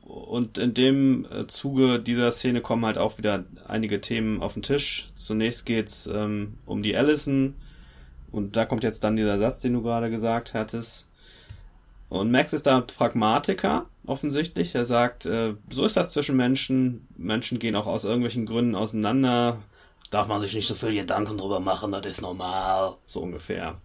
und 0.05 0.59
in 0.59 0.75
dem 0.75 1.27
äh, 1.31 1.47
Zuge 1.47 1.99
dieser 1.99 2.33
Szene 2.33 2.61
kommen 2.61 2.85
halt 2.85 2.99
auch 2.99 3.19
wieder 3.19 3.45
einige 3.67 4.01
Themen 4.01 4.43
auf 4.43 4.55
den 4.55 4.63
Tisch. 4.63 5.11
Zunächst 5.15 5.65
geht's 5.65 6.07
ähm, 6.07 6.59
um 6.67 6.83
die 6.83 6.97
Allison 6.97 7.55
und 8.31 8.57
da 8.57 8.65
kommt 8.65 8.83
jetzt 8.83 9.05
dann 9.05 9.17
dieser 9.17 9.39
Satz, 9.39 9.61
den 9.61 9.75
du 9.75 9.83
gerade 9.83 10.11
gesagt 10.11 10.55
hattest. 10.55 11.09
Und 12.09 12.31
Max 12.31 12.53
ist 12.53 12.67
da 12.67 12.83
Pragmatiker, 12.83 13.87
offensichtlich. 14.07 14.75
Er 14.75 14.85
sagt, 14.85 15.25
äh, 15.25 15.55
so 15.71 15.85
ist 15.85 15.97
das 15.97 16.11
zwischen 16.11 16.37
Menschen. 16.37 17.07
Menschen 17.17 17.59
gehen 17.59 17.77
auch 17.77 17.87
aus 17.87 18.05
irgendwelchen 18.05 18.45
Gründen 18.45 18.75
auseinander. 18.75 19.63
Darf 20.11 20.29
man 20.29 20.41
sich 20.43 20.55
nicht 20.55 20.67
so 20.67 20.75
viel 20.75 20.95
Gedanken 20.95 21.39
drüber 21.39 21.61
machen, 21.61 21.91
das 21.91 22.05
ist 22.05 22.21
normal. 22.21 22.97
So 23.07 23.21
ungefähr. 23.21 23.81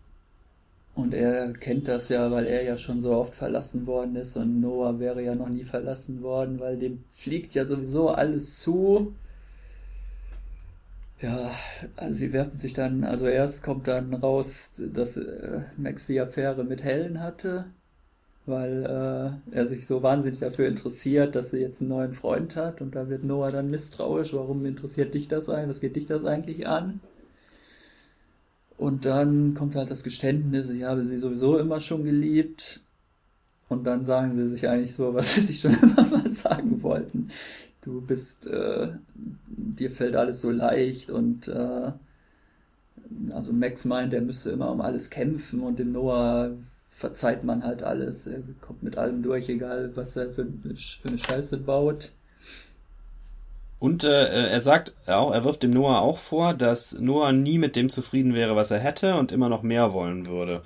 Und 0.98 1.14
er 1.14 1.54
kennt 1.54 1.88
das 1.88 2.10
ja, 2.10 2.32
weil 2.32 2.48
er 2.48 2.64
ja 2.64 2.76
schon 2.76 3.00
so 3.02 3.14
oft 3.14 3.36
verlassen 3.36 3.86
worden 3.86 4.16
ist 4.16 4.36
und 4.36 4.60
Noah 4.62 5.00
wäre 5.00 5.22
ja 5.24 5.36
noch 5.36 5.50
nie 5.50 5.64
verlassen 5.64 6.24
worden, 6.24 6.60
weil 6.60 6.78
dem 6.78 7.04
fliegt 7.12 7.54
ja 7.54 7.66
sowieso 7.66 8.10
alles 8.10 8.60
zu. 8.62 9.14
Ja, 11.22 11.52
also 11.96 12.14
sie 12.14 12.34
werfen 12.34 12.58
sich 12.58 12.74
dann, 12.74 13.04
also 13.04 13.28
erst 13.28 13.64
kommt 13.64 13.88
dann 13.88 14.14
raus, 14.14 14.72
dass 14.94 15.18
äh, 15.18 15.62
Max 15.78 16.08
die 16.08 16.20
Affäre 16.20 16.64
mit 16.64 16.84
Helen 16.84 17.22
hatte, 17.22 17.66
weil 18.48 18.84
äh, 19.52 19.56
er 19.56 19.66
sich 19.68 19.88
so 19.88 20.04
wahnsinnig 20.04 20.40
dafür 20.40 20.68
interessiert, 20.68 21.36
dass 21.36 21.52
sie 21.52 21.60
jetzt 21.60 21.82
einen 21.82 21.92
neuen 21.92 22.14
Freund 22.14 22.56
hat 22.56 22.82
und 22.82 22.96
da 22.96 23.10
wird 23.10 23.24
Noah 23.24 23.52
dann 23.52 23.70
misstrauisch, 23.70 24.34
warum 24.34 24.66
interessiert 24.66 25.14
dich 25.14 25.28
das 25.28 25.50
ein, 25.50 25.70
was 25.70 25.80
geht 25.82 25.96
dich 25.96 26.08
das 26.08 26.26
eigentlich 26.26 26.68
an? 26.68 27.02
Und 28.78 29.06
dann 29.06 29.56
kommt 29.56 29.76
halt 29.76 29.90
das 29.90 30.04
Geständnis, 30.04 30.70
ich 30.70 30.84
habe 30.84 31.04
sie 31.04 31.18
sowieso 31.18 31.58
immer 31.58 31.82
schon 31.82 32.04
geliebt. 32.04 32.82
Und 33.70 33.86
dann 33.86 34.04
sagen 34.04 34.34
sie 34.34 34.48
sich 34.48 34.68
eigentlich 34.70 34.94
so, 34.94 35.14
was 35.14 35.34
sie 35.36 35.42
sich 35.42 35.60
schon 35.60 35.74
immer 35.74 36.04
mal 36.06 36.30
sagen 36.30 36.82
wollten. 36.84 37.30
Du 37.82 38.02
bist, 38.02 38.48
äh, 38.48 38.90
dir 39.48 39.90
fällt 39.90 40.16
alles 40.16 40.42
so 40.42 40.52
leicht 40.52 41.10
und 41.10 41.48
äh, 41.48 41.92
also 43.32 43.54
Max 43.54 43.86
meint, 43.86 44.14
er 44.14 44.22
müsste 44.22 44.52
immer 44.52 44.72
um 44.72 44.82
alles 44.82 45.10
kämpfen 45.10 45.62
und 45.62 45.80
dem 45.80 45.94
Noah 45.94 46.52
verzeiht 46.90 47.44
man 47.44 47.64
halt 47.64 47.84
alles. 47.84 48.28
Er 48.28 48.42
kommt 48.62 48.84
mit 48.84 48.98
allem 48.98 49.24
durch, 49.24 49.50
egal 49.50 49.96
was 49.96 50.16
er 50.16 50.32
für, 50.32 50.46
für 50.46 51.08
eine 51.08 51.18
Scheiße 51.18 51.58
baut. 51.58 52.12
Und 53.80 54.04
äh, 54.04 54.50
er 54.50 54.62
sagt 54.62 54.96
auch, 55.08 55.32
er 55.32 55.44
wirft 55.44 55.62
dem 55.62 55.72
Noah 55.72 56.02
auch 56.02 56.18
vor, 56.18 56.54
dass 56.54 57.00
Noah 57.00 57.32
nie 57.32 57.60
mit 57.60 57.76
dem 57.76 57.90
zufrieden 57.90 58.34
wäre, 58.34 58.56
was 58.56 58.72
er 58.72 58.80
hätte 58.80 59.16
und 59.18 59.32
immer 59.32 59.50
noch 59.50 59.62
mehr 59.62 59.94
wollen 59.94 60.26
würde. 60.26 60.64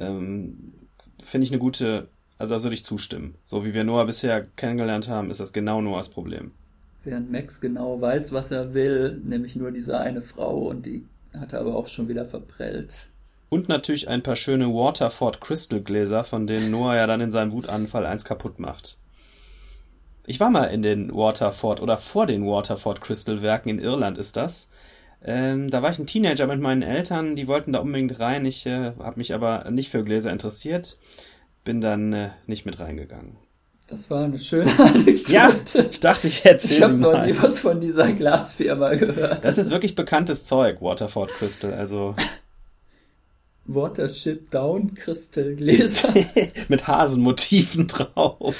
Ähm, 0.00 0.74
Finde 1.22 1.44
ich 1.44 1.52
eine 1.52 1.60
gute, 1.60 2.08
also 2.36 2.54
da 2.54 2.62
würde 2.62 2.74
ich 2.74 2.84
zustimmen. 2.84 3.36
So 3.44 3.64
wie 3.64 3.74
wir 3.74 3.84
Noah 3.84 4.06
bisher 4.06 4.44
kennengelernt 4.56 5.08
haben, 5.08 5.30
ist 5.30 5.40
das 5.40 5.52
genau 5.52 5.80
Noahs 5.80 6.08
Problem. 6.08 6.50
Während 7.04 7.30
Max 7.30 7.60
genau 7.60 8.00
weiß, 8.00 8.32
was 8.32 8.50
er 8.50 8.74
will, 8.74 9.20
nämlich 9.24 9.54
nur 9.54 9.70
diese 9.70 10.00
eine 10.00 10.20
Frau 10.20 10.68
und 10.68 10.84
die 10.84 11.04
hat 11.38 11.52
er 11.52 11.60
aber 11.60 11.76
auch 11.76 11.86
schon 11.86 12.08
wieder 12.08 12.24
verprellt. 12.24 13.06
Und 13.50 13.68
natürlich 13.68 14.08
ein 14.08 14.22
paar 14.22 14.36
schöne 14.36 14.66
Waterford 14.66 15.40
Crystal 15.40 15.80
Gläser, 15.80 16.24
von 16.24 16.46
denen 16.46 16.70
Noah 16.70 16.96
ja 16.96 17.06
dann 17.06 17.20
in 17.20 17.30
seinem 17.30 17.52
Wutanfall 17.52 18.04
eins 18.04 18.24
kaputt 18.24 18.58
macht. 18.58 18.97
Ich 20.28 20.40
war 20.40 20.50
mal 20.50 20.64
in 20.64 20.82
den 20.82 21.14
Waterford 21.14 21.80
oder 21.80 21.96
vor 21.96 22.26
den 22.26 22.44
Waterford 22.44 23.00
Crystal 23.00 23.40
Werken 23.40 23.70
in 23.70 23.78
Irland 23.78 24.18
ist 24.18 24.36
das. 24.36 24.68
Ähm, 25.24 25.70
da 25.70 25.82
war 25.82 25.90
ich 25.90 25.98
ein 25.98 26.06
Teenager 26.06 26.46
mit 26.46 26.60
meinen 26.60 26.82
Eltern, 26.82 27.34
die 27.34 27.48
wollten 27.48 27.72
da 27.72 27.78
unbedingt 27.78 28.20
rein. 28.20 28.44
Ich 28.44 28.66
äh, 28.66 28.92
habe 28.98 29.16
mich 29.16 29.32
aber 29.32 29.70
nicht 29.70 29.88
für 29.88 30.04
Gläser 30.04 30.30
interessiert, 30.30 30.98
bin 31.64 31.80
dann 31.80 32.12
äh, 32.12 32.28
nicht 32.46 32.66
mit 32.66 32.78
reingegangen. 32.78 33.36
Das 33.86 34.10
war 34.10 34.24
eine 34.24 34.38
schöne 34.38 34.70
Anekdote. 34.78 35.32
Ja, 35.32 35.50
ich 35.90 36.00
dachte, 36.00 36.28
ich 36.28 36.44
erzähle 36.44 36.76
Ich 36.76 36.82
habe 36.82 36.92
noch 36.92 37.24
nie 37.24 37.34
was 37.40 37.60
von 37.60 37.80
dieser 37.80 38.12
Glasfirma 38.12 38.96
gehört. 38.96 39.46
Das 39.46 39.56
ist 39.56 39.70
wirklich 39.70 39.94
bekanntes 39.94 40.44
Zeug, 40.44 40.82
Waterford 40.82 41.30
Crystal. 41.30 41.72
Also 41.72 42.14
Watership 43.64 44.50
Down 44.50 44.92
Crystal 44.92 45.54
Gläser 45.54 46.12
mit 46.68 46.86
Hasenmotiven 46.86 47.86
drauf. 47.86 48.56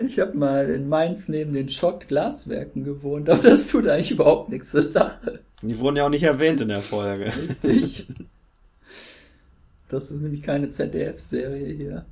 Ich 0.00 0.18
habe 0.18 0.36
mal 0.36 0.68
in 0.70 0.88
Mainz 0.88 1.28
neben 1.28 1.52
den 1.52 1.68
Schott-Glaswerken 1.68 2.84
gewohnt, 2.84 3.28
aber 3.28 3.42
das 3.42 3.68
tut 3.68 3.88
eigentlich 3.88 4.12
überhaupt 4.12 4.48
nichts 4.48 4.70
zur 4.70 4.82
Sache. 4.82 5.40
Die 5.62 5.78
wurden 5.78 5.96
ja 5.96 6.06
auch 6.06 6.10
nicht 6.10 6.22
erwähnt 6.22 6.60
in 6.60 6.68
der 6.68 6.80
Folge. 6.80 7.32
Richtig. 7.36 8.06
Das 9.90 10.10
ist 10.10 10.22
nämlich 10.22 10.42
keine 10.42 10.68
ZDF-Serie 10.68 11.72
hier. 11.72 12.04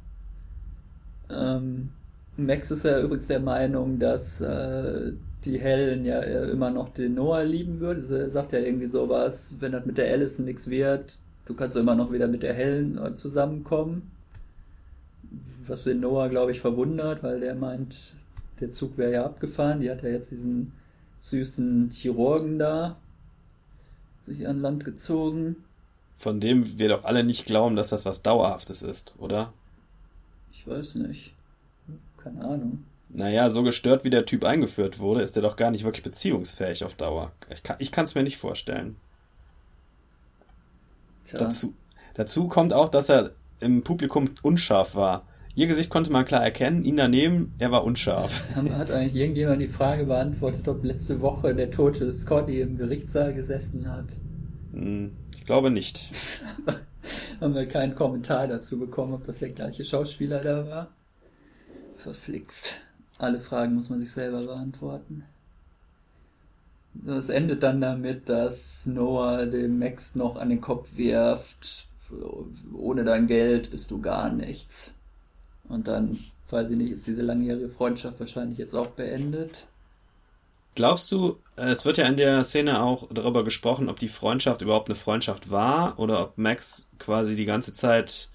Ähm, 1.28 1.90
Max 2.38 2.70
ist 2.70 2.86
ja 2.86 3.02
übrigens 3.02 3.26
der 3.26 3.40
Meinung, 3.40 3.98
dass 3.98 4.40
äh, 4.40 5.12
die 5.44 5.58
Helen 5.58 6.06
ja 6.06 6.20
immer 6.20 6.70
noch 6.70 6.88
den 6.88 7.12
Noah 7.12 7.42
lieben 7.42 7.78
würde. 7.78 8.00
Er 8.00 8.30
sagt 8.30 8.52
ja 8.52 8.60
irgendwie 8.60 8.86
sowas, 8.86 9.56
wenn 9.60 9.72
das 9.72 9.84
mit 9.84 9.98
der 9.98 10.10
Allison 10.10 10.46
nichts 10.46 10.70
wird, 10.70 11.18
du 11.44 11.52
kannst 11.52 11.76
immer 11.76 11.94
noch 11.94 12.10
wieder 12.10 12.28
mit 12.28 12.42
der 12.42 12.54
Helen 12.54 12.96
äh, 12.96 13.14
zusammenkommen 13.14 14.10
was 15.66 15.84
den 15.84 16.00
Noah, 16.00 16.28
glaube 16.28 16.52
ich, 16.52 16.60
verwundert, 16.60 17.22
weil 17.22 17.40
der 17.40 17.54
meint, 17.54 18.14
der 18.60 18.70
Zug 18.70 18.96
wäre 18.98 19.12
ja 19.12 19.24
abgefahren. 19.24 19.80
Die 19.80 19.90
hat 19.90 20.02
ja 20.02 20.10
jetzt 20.10 20.30
diesen 20.30 20.72
süßen 21.20 21.90
Chirurgen 21.90 22.58
da 22.58 22.96
sich 24.22 24.46
an 24.46 24.60
Land 24.60 24.84
gezogen. 24.84 25.56
Von 26.18 26.40
dem 26.40 26.78
wir 26.78 26.88
doch 26.88 27.04
alle 27.04 27.24
nicht 27.24 27.46
glauben, 27.46 27.76
dass 27.76 27.90
das 27.90 28.04
was 28.04 28.22
Dauerhaftes 28.22 28.82
ist, 28.82 29.14
oder? 29.18 29.52
Ich 30.52 30.66
weiß 30.66 30.96
nicht. 30.96 31.32
Keine 32.18 32.44
Ahnung. 32.44 32.84
Naja, 33.08 33.50
so 33.50 33.62
gestört 33.62 34.04
wie 34.04 34.10
der 34.10 34.26
Typ 34.26 34.44
eingeführt 34.44 34.98
wurde, 34.98 35.22
ist 35.22 35.36
er 35.36 35.42
doch 35.42 35.56
gar 35.56 35.70
nicht 35.70 35.84
wirklich 35.84 36.02
beziehungsfähig 36.02 36.84
auf 36.84 36.96
Dauer. 36.96 37.32
Ich 37.78 37.92
kann 37.92 38.04
es 38.04 38.14
mir 38.14 38.24
nicht 38.24 38.36
vorstellen. 38.36 38.96
Tja. 41.24 41.38
Dazu, 41.38 41.74
dazu 42.14 42.48
kommt 42.48 42.72
auch, 42.72 42.88
dass 42.88 43.08
er 43.08 43.32
im 43.60 43.82
Publikum 43.82 44.30
unscharf 44.42 44.94
war. 44.94 45.26
Ihr 45.54 45.66
Gesicht 45.66 45.88
konnte 45.88 46.12
man 46.12 46.26
klar 46.26 46.44
erkennen, 46.44 46.84
ihn 46.84 46.96
daneben, 46.96 47.54
er 47.58 47.70
war 47.70 47.84
unscharf. 47.84 48.44
Hat 48.54 48.90
eigentlich 48.90 49.14
irgendjemand 49.14 49.62
die 49.62 49.68
Frage 49.68 50.04
beantwortet, 50.04 50.68
ob 50.68 50.84
letzte 50.84 51.20
Woche 51.22 51.54
der 51.54 51.70
tote 51.70 52.12
Scotty 52.12 52.60
im 52.60 52.76
Gerichtssaal 52.76 53.32
gesessen 53.32 53.90
hat? 53.90 54.06
Hm, 54.72 55.12
ich 55.34 55.46
glaube 55.46 55.70
nicht. 55.70 56.10
Haben 57.40 57.54
wir 57.54 57.66
keinen 57.66 57.94
Kommentar 57.94 58.48
dazu 58.48 58.78
bekommen, 58.78 59.14
ob 59.14 59.24
das 59.24 59.38
der 59.38 59.48
gleiche 59.48 59.84
Schauspieler 59.84 60.40
da 60.40 60.66
war? 60.68 60.88
Verflixt. 61.96 62.74
Alle 63.18 63.38
Fragen 63.38 63.74
muss 63.74 63.88
man 63.88 63.98
sich 63.98 64.12
selber 64.12 64.42
beantworten. 64.42 65.24
Das 66.92 67.28
endet 67.28 67.62
dann 67.62 67.80
damit, 67.80 68.28
dass 68.28 68.86
Noah 68.86 69.46
dem 69.46 69.78
Max 69.78 70.14
noch 70.14 70.36
an 70.36 70.50
den 70.50 70.60
Kopf 70.60 70.96
wirft, 70.96 71.88
ohne 72.74 73.04
dein 73.04 73.26
Geld 73.26 73.70
bist 73.70 73.90
du 73.90 74.00
gar 74.00 74.30
nichts. 74.30 74.94
Und 75.68 75.88
dann, 75.88 76.18
weiß 76.50 76.70
ich 76.70 76.76
nicht, 76.76 76.92
ist 76.92 77.06
diese 77.06 77.22
langjährige 77.22 77.68
Freundschaft 77.68 78.20
wahrscheinlich 78.20 78.58
jetzt 78.58 78.74
auch 78.74 78.88
beendet. 78.88 79.66
Glaubst 80.76 81.10
du, 81.10 81.38
es 81.56 81.84
wird 81.86 81.96
ja 81.96 82.06
in 82.06 82.18
der 82.18 82.44
Szene 82.44 82.82
auch 82.82 83.08
darüber 83.10 83.44
gesprochen, 83.44 83.88
ob 83.88 83.98
die 83.98 84.08
Freundschaft 84.08 84.60
überhaupt 84.60 84.88
eine 84.88 84.96
Freundschaft 84.96 85.50
war 85.50 85.98
oder 85.98 86.22
ob 86.22 86.38
Max 86.38 86.90
quasi 86.98 87.34
die 87.34 87.46
ganze 87.46 87.72
Zeit 87.72 88.28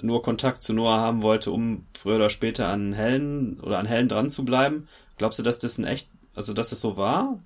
nur 0.00 0.22
Kontakt 0.22 0.62
zu 0.62 0.72
Noah 0.72 1.00
haben 1.00 1.22
wollte, 1.22 1.50
um 1.50 1.86
früher 1.94 2.16
oder 2.16 2.30
später 2.30 2.68
an 2.68 2.92
Helen 2.92 3.60
oder 3.60 3.78
an 3.78 3.86
Helen 3.86 4.08
dran 4.08 4.30
zu 4.30 4.44
bleiben. 4.44 4.88
Glaubst 5.18 5.38
du, 5.38 5.42
dass 5.42 5.58
das 5.58 5.76
ein 5.76 5.84
echt, 5.84 6.08
also 6.34 6.54
dass 6.54 6.70
das 6.70 6.80
so 6.80 6.96
war? 6.96 7.40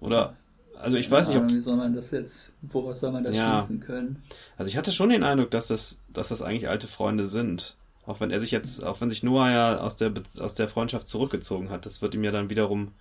Oder, 0.00 0.34
also 0.82 0.96
ich 0.96 1.10
weiß 1.10 1.28
nicht, 1.28 1.38
ob. 1.38 1.48
Wie 1.50 1.58
soll 1.58 1.76
man 1.76 1.92
das 1.92 2.10
jetzt, 2.10 2.52
woraus 2.62 3.00
soll 3.00 3.12
man 3.12 3.24
das 3.24 3.36
Ja. 3.36 3.60
schließen 3.60 3.80
können? 3.80 4.22
Also 4.56 4.68
ich 4.68 4.76
hatte 4.76 4.92
schon 4.92 5.10
den 5.10 5.22
Eindruck, 5.22 5.50
dass 5.50 5.68
das, 5.68 6.00
dass 6.12 6.28
das 6.28 6.42
eigentlich 6.42 6.68
alte 6.68 6.86
Freunde 6.86 7.24
sind. 7.24 7.76
Auch 8.04 8.20
wenn 8.20 8.30
er 8.30 8.40
sich 8.40 8.50
jetzt, 8.50 8.82
auch 8.84 9.00
wenn 9.00 9.10
sich 9.10 9.22
Noah 9.22 9.50
ja 9.50 9.76
aus 9.78 9.96
der, 9.96 10.12
aus 10.40 10.54
der 10.54 10.68
Freundschaft 10.68 11.06
zurückgezogen 11.06 11.70
hat, 11.70 11.86
das 11.86 12.02
wird 12.02 12.14
ihm 12.14 12.24
ja 12.24 12.32
dann 12.32 12.50
wiederum 12.50 12.92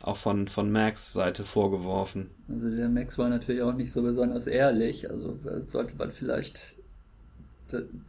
auch 0.00 0.16
von, 0.16 0.48
von 0.48 0.70
Max 0.70 1.12
Seite 1.12 1.44
vorgeworfen. 1.44 2.30
Also 2.48 2.70
der 2.70 2.88
Max 2.88 3.18
war 3.18 3.28
natürlich 3.28 3.62
auch 3.62 3.74
nicht 3.74 3.90
so 3.90 4.02
besonders 4.02 4.46
ehrlich. 4.46 5.10
Also 5.10 5.36
da 5.42 5.60
sollte 5.66 5.96
man 5.96 6.10
vielleicht 6.10 6.76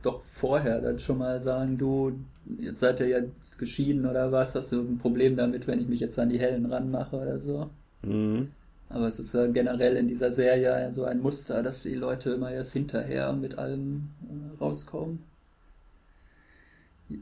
doch 0.04 0.24
vorher 0.24 0.82
dann 0.82 1.00
schon 1.00 1.18
mal 1.18 1.40
sagen, 1.42 1.78
du, 1.78 2.20
jetzt 2.60 2.80
seid 2.80 3.00
ihr 3.00 3.08
ja 3.08 3.20
geschieden 3.58 4.06
oder 4.06 4.32
was, 4.32 4.54
hast 4.56 4.72
du 4.72 4.82
ein 4.82 4.98
Problem 4.98 5.36
damit, 5.38 5.68
wenn 5.68 5.80
ich 5.80 5.88
mich 5.88 6.00
jetzt 6.00 6.20
an 6.20 6.30
die 6.30 6.40
Hellen 6.40 6.66
ranmache 6.66 7.16
oder 7.16 7.40
so. 7.40 7.70
Mhm. 8.04 8.52
Aber 8.90 9.08
es 9.08 9.20
ist 9.20 9.34
ja 9.34 9.48
generell 9.48 9.98
in 9.98 10.08
dieser 10.08 10.32
Serie 10.32 10.82
ja 10.82 10.92
so 10.92 11.06
ein 11.06 11.22
Muster, 11.22 11.64
dass 11.64 11.84
die 11.84 11.96
Leute 11.96 12.32
immer 12.32 12.52
erst 12.52 12.74
hinterher 12.74 13.34
mit 13.34 13.58
allem 13.58 14.10
äh, 14.30 14.58
rauskommen. 14.60 15.24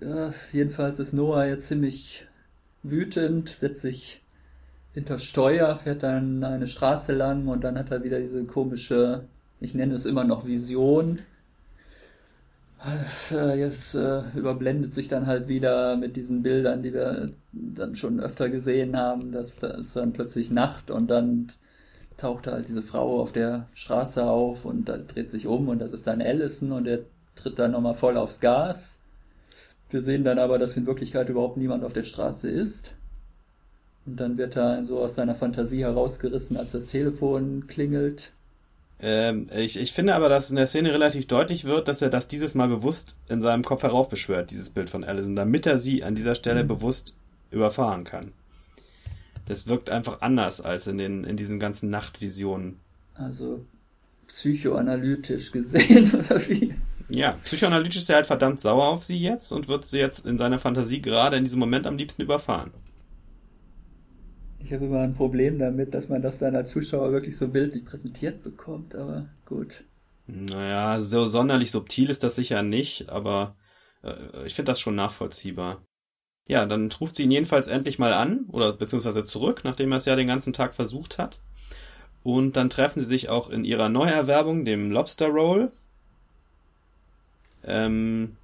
Ja, 0.02 0.34
jedenfalls 0.52 1.00
ist 1.00 1.14
Noah 1.14 1.46
jetzt 1.46 1.68
ziemlich 1.68 2.26
wütend, 2.84 3.50
setzt 3.50 3.82
sich 3.82 4.22
hinter 4.94 5.20
Steuer, 5.20 5.76
fährt 5.76 6.04
dann 6.04 6.44
eine 6.44 6.68
Straße 6.68 7.14
lang 7.14 7.48
und 7.48 7.64
dann 7.64 7.78
hat 7.78 7.92
er 7.92 8.04
wieder 8.04 8.20
diese 8.20 8.46
komische, 8.46 9.26
ich 9.60 9.74
nenne 9.74 9.96
es 9.96 10.06
immer 10.06 10.24
noch 10.24 10.46
Vision. 10.46 11.20
Äh, 13.32 13.60
Jetzt 13.60 13.96
äh, 13.96 14.24
überblendet 14.36 14.94
sich 14.94 15.08
dann 15.08 15.28
halt 15.28 15.48
wieder 15.48 15.96
mit 15.96 16.16
diesen 16.16 16.44
Bildern, 16.44 16.84
die 16.84 16.94
wir 16.94 17.32
dann 17.52 17.96
schon 17.96 18.20
öfter 18.20 18.50
gesehen 18.50 18.98
haben, 18.98 19.32
dass 19.32 19.58
da 19.58 19.68
ist 19.68 19.96
dann 19.96 20.14
plötzlich 20.14 20.52
Nacht 20.52 20.92
und 20.92 21.10
dann 21.10 21.48
taucht 22.18 22.48
halt 22.48 22.68
diese 22.68 22.82
Frau 22.82 23.22
auf 23.22 23.32
der 23.32 23.68
Straße 23.74 24.24
auf 24.24 24.66
und 24.66 24.90
da 24.90 24.98
dreht 24.98 25.30
sich 25.30 25.48
um 25.48 25.70
und 25.70 25.80
das 25.80 25.94
ist 25.94 26.08
dann 26.08 26.22
Allison 26.22 26.72
und 26.72 26.88
er 26.88 27.00
tritt 27.36 27.60
dann 27.60 27.72
nochmal 27.72 27.96
voll 27.96 28.18
aufs 28.18 28.40
Gas. 28.40 29.00
Wir 29.90 30.02
sehen 30.02 30.24
dann 30.24 30.40
aber, 30.40 30.60
dass 30.60 30.78
in 30.78 30.86
Wirklichkeit 30.86 31.30
überhaupt 31.30 31.58
niemand 31.58 31.84
auf 31.84 31.94
der 31.94 32.04
Straße 32.04 32.50
ist. 32.50 32.94
Und 34.06 34.20
dann 34.20 34.38
wird 34.38 34.56
er 34.56 34.84
so 34.86 35.00
aus 35.00 35.16
seiner 35.16 35.36
Fantasie 35.36 35.84
herausgerissen, 35.84 36.58
als 36.58 36.72
das 36.72 36.88
Telefon 36.88 37.68
klingelt. 37.68 38.32
Ähm, 39.06 39.48
ich, 39.54 39.78
ich 39.78 39.92
finde 39.92 40.16
aber, 40.16 40.30
dass 40.30 40.50
in 40.50 40.56
der 40.56 40.66
Szene 40.68 40.94
relativ 40.94 41.28
deutlich 41.28 41.66
wird, 41.66 41.90
dass 41.90 42.02
er 42.02 42.10
das 42.10 42.30
dieses 42.30 42.56
Mal 42.56 42.70
bewusst 42.70 43.18
in 43.28 43.42
seinem 43.42 43.66
Kopf 43.66 43.84
heraufbeschwört, 43.84 44.50
dieses 44.50 44.70
Bild 44.70 44.90
von 44.90 45.04
Allison, 45.04 45.36
damit 45.36 45.66
er 45.66 45.78
sie 45.78 46.06
an 46.06 46.16
dieser 46.16 46.36
Stelle 46.36 46.64
Mhm. 46.64 46.70
bewusst 46.70 47.18
überfahren 47.52 48.06
kann. 48.06 48.32
Das 49.46 49.68
wirkt 49.68 49.90
einfach 49.90 50.22
anders 50.22 50.62
als 50.62 50.88
in 50.88 50.98
den, 50.98 51.26
in 51.26 51.36
diesen 51.36 51.60
ganzen 51.60 51.90
Nachtvisionen. 51.90 52.80
Also 53.14 53.66
psychoanalytisch 54.28 55.52
gesehen, 55.52 56.10
oder 56.14 56.48
wie? 56.48 56.74
Ja, 57.10 57.34
psychoanalytisch 57.44 57.98
ist 58.04 58.10
er 58.10 58.16
halt 58.16 58.28
verdammt 58.28 58.62
sauer 58.62 58.88
auf 58.88 59.04
sie 59.04 59.18
jetzt 59.18 59.52
und 59.52 59.68
wird 59.68 59.86
sie 59.86 60.00
jetzt 60.00 60.26
in 60.26 60.38
seiner 60.38 60.60
Fantasie 60.60 61.02
gerade 61.02 61.36
in 61.36 61.44
diesem 61.44 61.60
Moment 61.60 61.86
am 61.86 61.98
liebsten 61.98 62.22
überfahren. 62.22 62.72
Ich 64.64 64.72
habe 64.72 64.86
immer 64.86 65.02
ein 65.02 65.14
Problem 65.14 65.60
damit, 65.60 65.94
dass 65.94 66.08
man 66.10 66.22
das 66.22 66.40
dann 66.40 66.56
als 66.56 66.72
Zuschauer 66.72 67.12
wirklich 67.12 67.38
so 67.38 67.50
bildlich 67.50 67.84
präsentiert 67.84 68.44
bekommt, 68.44 68.96
aber 68.96 69.28
gut. 69.46 69.84
Naja, 70.26 71.02
so 71.02 71.26
sonderlich 71.26 71.72
subtil 71.72 72.10
ist 72.10 72.24
das 72.24 72.36
sicher 72.36 72.64
nicht, 72.64 73.10
aber 73.10 73.56
äh, 74.04 74.46
ich 74.46 74.56
finde 74.56 74.72
das 74.72 74.80
schon 74.80 74.96
nachvollziehbar. 74.96 75.84
Ja, 76.48 76.66
dann 76.66 76.90
ruft 76.92 77.16
sie 77.16 77.24
ihn 77.24 77.32
jedenfalls 77.32 77.68
endlich 77.68 78.00
mal 78.00 78.14
an, 78.14 78.46
oder 78.50 78.74
beziehungsweise 78.74 79.24
zurück, 79.26 79.62
nachdem 79.64 79.92
er 79.92 79.98
es 79.98 80.06
ja 80.06 80.16
den 80.16 80.28
ganzen 80.28 80.54
Tag 80.54 80.76
versucht 80.76 81.18
hat. 81.18 81.40
Und 82.24 82.56
dann 82.56 82.70
treffen 82.70 83.02
sie 83.02 83.06
sich 83.06 83.28
auch 83.30 83.50
in 83.50 83.66
ihrer 83.66 83.90
Neuerwerbung, 83.90 84.64
dem 84.64 84.92
Lobster 84.92 85.28
Roll. 85.28 85.72
Ähm, 87.66 88.38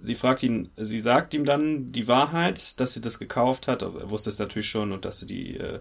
sie 0.00 0.14
fragt 0.14 0.42
ihn, 0.42 0.70
sie 0.76 0.98
sagt 0.98 1.34
ihm 1.34 1.44
dann 1.44 1.92
die 1.92 2.08
Wahrheit, 2.08 2.78
dass 2.80 2.92
sie 2.92 3.00
das 3.00 3.18
gekauft 3.18 3.68
hat. 3.68 3.82
Er 3.82 4.10
wusste 4.10 4.30
es 4.30 4.38
natürlich 4.38 4.68
schon 4.68 4.92
und 4.92 5.04
dass 5.04 5.20
sie 5.20 5.26
die, 5.26 5.56
äh, 5.56 5.80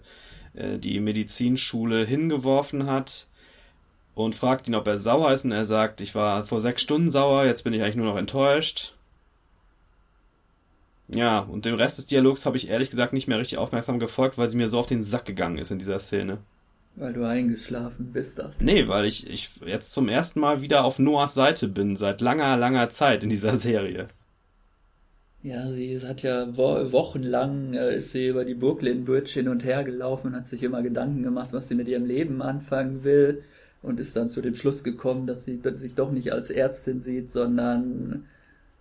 äh, 0.53 0.77
die 0.79 0.99
Medizinschule 0.99 2.05
hingeworfen 2.05 2.87
hat 2.87 3.27
und 4.15 4.35
fragt 4.35 4.67
ihn, 4.67 4.75
ob 4.75 4.87
er 4.87 4.97
sauer 4.97 5.31
ist. 5.31 5.45
Und 5.45 5.51
er 5.51 5.65
sagt, 5.65 6.01
ich 6.01 6.15
war 6.15 6.43
vor 6.43 6.61
sechs 6.61 6.81
Stunden 6.81 7.11
sauer, 7.11 7.45
jetzt 7.45 7.63
bin 7.63 7.73
ich 7.73 7.81
eigentlich 7.81 7.95
nur 7.95 8.07
noch 8.07 8.17
enttäuscht. 8.17 8.93
Ja, 11.09 11.39
und 11.39 11.65
dem 11.65 11.75
Rest 11.75 11.97
des 11.99 12.07
Dialogs 12.07 12.45
habe 12.45 12.57
ich 12.57 12.69
ehrlich 12.69 12.89
gesagt 12.89 13.13
nicht 13.13 13.27
mehr 13.27 13.39
richtig 13.39 13.57
aufmerksam 13.57 13.97
gefolgt, 13.99 14.37
weil 14.37 14.49
sie 14.49 14.57
mir 14.57 14.67
so 14.67 14.77
auf 14.79 14.87
den 14.87 15.03
Sack 15.03 15.25
gegangen 15.25 15.57
ist 15.57 15.71
in 15.71 15.79
dieser 15.79 15.99
Szene. 15.99 16.39
Weil 16.97 17.13
du 17.13 17.25
eingeschlafen 17.25 18.11
bist, 18.11 18.39
dachte 18.39 18.57
ich. 18.59 18.65
Nee, 18.65 18.87
weil 18.87 19.05
ich, 19.05 19.29
ich 19.29 19.51
jetzt 19.63 19.93
zum 19.93 20.09
ersten 20.09 20.39
Mal 20.39 20.61
wieder 20.61 20.83
auf 20.83 20.97
Noahs 20.97 21.35
Seite 21.35 21.67
bin, 21.67 21.95
seit 21.95 22.21
langer, 22.21 22.57
langer 22.57 22.89
Zeit 22.89 23.23
in 23.23 23.29
dieser 23.29 23.57
Serie. 23.57 24.07
Ja, 25.43 25.71
sie 25.71 25.99
hat 26.01 26.23
ja 26.23 26.57
wo 26.57 26.91
wochenlang 26.91 27.75
äh, 27.75 27.97
ist 27.97 28.11
sie 28.11 28.27
über 28.27 28.43
die 28.43 28.55
Brooklyn 28.55 29.05
Bridge 29.05 29.29
hin 29.33 29.47
und 29.47 29.63
her 29.63 29.83
gelaufen 29.83 30.27
und 30.27 30.35
hat 30.35 30.47
sich 30.47 30.63
immer 30.63 30.81
Gedanken 30.81 31.21
gemacht, 31.21 31.49
was 31.53 31.67
sie 31.67 31.75
mit 31.75 31.87
ihrem 31.87 32.05
Leben 32.05 32.41
anfangen 32.41 33.03
will 33.03 33.43
und 33.83 33.99
ist 33.99 34.17
dann 34.17 34.29
zu 34.29 34.41
dem 34.41 34.55
Schluss 34.55 34.83
gekommen, 34.83 35.27
dass 35.27 35.43
sie 35.43 35.61
sich 35.75 35.93
doch 35.93 36.11
nicht 36.11 36.33
als 36.33 36.49
Ärztin 36.49 36.99
sieht, 36.99 37.29
sondern 37.29 38.25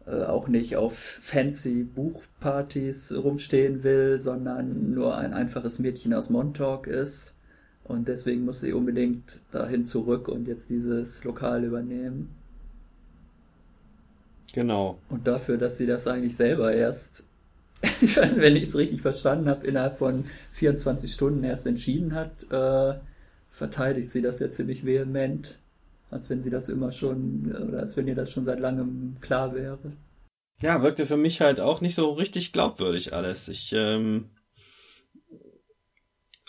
äh, 0.06 0.22
auch 0.22 0.48
nicht 0.48 0.76
auf 0.76 0.96
fancy 0.96 1.84
Buchpartys 1.84 3.14
rumstehen 3.14 3.84
will, 3.84 4.22
sondern 4.22 4.94
nur 4.94 5.18
ein 5.18 5.34
einfaches 5.34 5.78
Mädchen 5.78 6.14
aus 6.14 6.30
Montauk 6.30 6.86
ist. 6.86 7.35
Und 7.88 8.08
deswegen 8.08 8.44
muss 8.44 8.60
sie 8.60 8.72
unbedingt 8.72 9.42
dahin 9.52 9.84
zurück 9.84 10.28
und 10.28 10.48
jetzt 10.48 10.70
dieses 10.70 11.22
Lokal 11.22 11.62
übernehmen. 11.64 12.34
Genau. 14.52 14.98
Und 15.08 15.26
dafür, 15.26 15.56
dass 15.56 15.76
sie 15.76 15.86
das 15.86 16.06
eigentlich 16.06 16.34
selber 16.34 16.74
erst, 16.74 17.26
ich 18.00 18.16
weiß 18.16 18.32
nicht, 18.32 18.42
wenn 18.42 18.56
ich 18.56 18.64
es 18.64 18.76
richtig 18.76 19.02
verstanden 19.02 19.48
habe, 19.48 19.66
innerhalb 19.66 19.98
von 19.98 20.24
24 20.52 21.12
Stunden 21.12 21.44
erst 21.44 21.66
entschieden 21.66 22.14
hat, 22.14 22.50
äh, 22.50 22.98
verteidigt 23.50 24.10
sie 24.10 24.22
das 24.22 24.40
ja 24.40 24.48
ziemlich 24.48 24.84
vehement. 24.84 25.58
Als 26.10 26.30
wenn 26.30 26.42
sie 26.42 26.50
das 26.50 26.68
immer 26.68 26.92
schon, 26.92 27.54
oder 27.54 27.80
als 27.80 27.96
wenn 27.96 28.08
ihr 28.08 28.14
das 28.14 28.30
schon 28.30 28.44
seit 28.44 28.60
langem 28.60 29.16
klar 29.20 29.54
wäre. 29.54 29.92
Ja, 30.62 30.82
wirkte 30.82 31.04
für 31.04 31.16
mich 31.16 31.40
halt 31.40 31.60
auch 31.60 31.80
nicht 31.80 31.94
so 31.94 32.12
richtig 32.12 32.52
glaubwürdig 32.52 33.12
alles. 33.12 33.48
Ich, 33.48 33.72
ähm, 33.76 34.30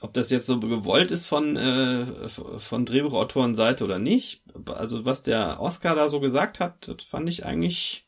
ob 0.01 0.13
das 0.13 0.29
jetzt 0.29 0.45
so 0.45 0.59
gewollt 0.59 1.11
ist 1.11 1.27
von, 1.27 1.55
äh, 1.55 2.05
von 2.29 2.85
Drehbuchautorenseite 2.85 3.83
oder 3.83 3.99
nicht. 3.99 4.43
Also 4.65 5.05
was 5.05 5.23
der 5.23 5.59
Oscar 5.59 5.95
da 5.95 6.09
so 6.09 6.19
gesagt 6.19 6.59
hat, 6.59 6.87
das 6.87 7.03
fand 7.03 7.29
ich 7.29 7.45
eigentlich, 7.45 8.07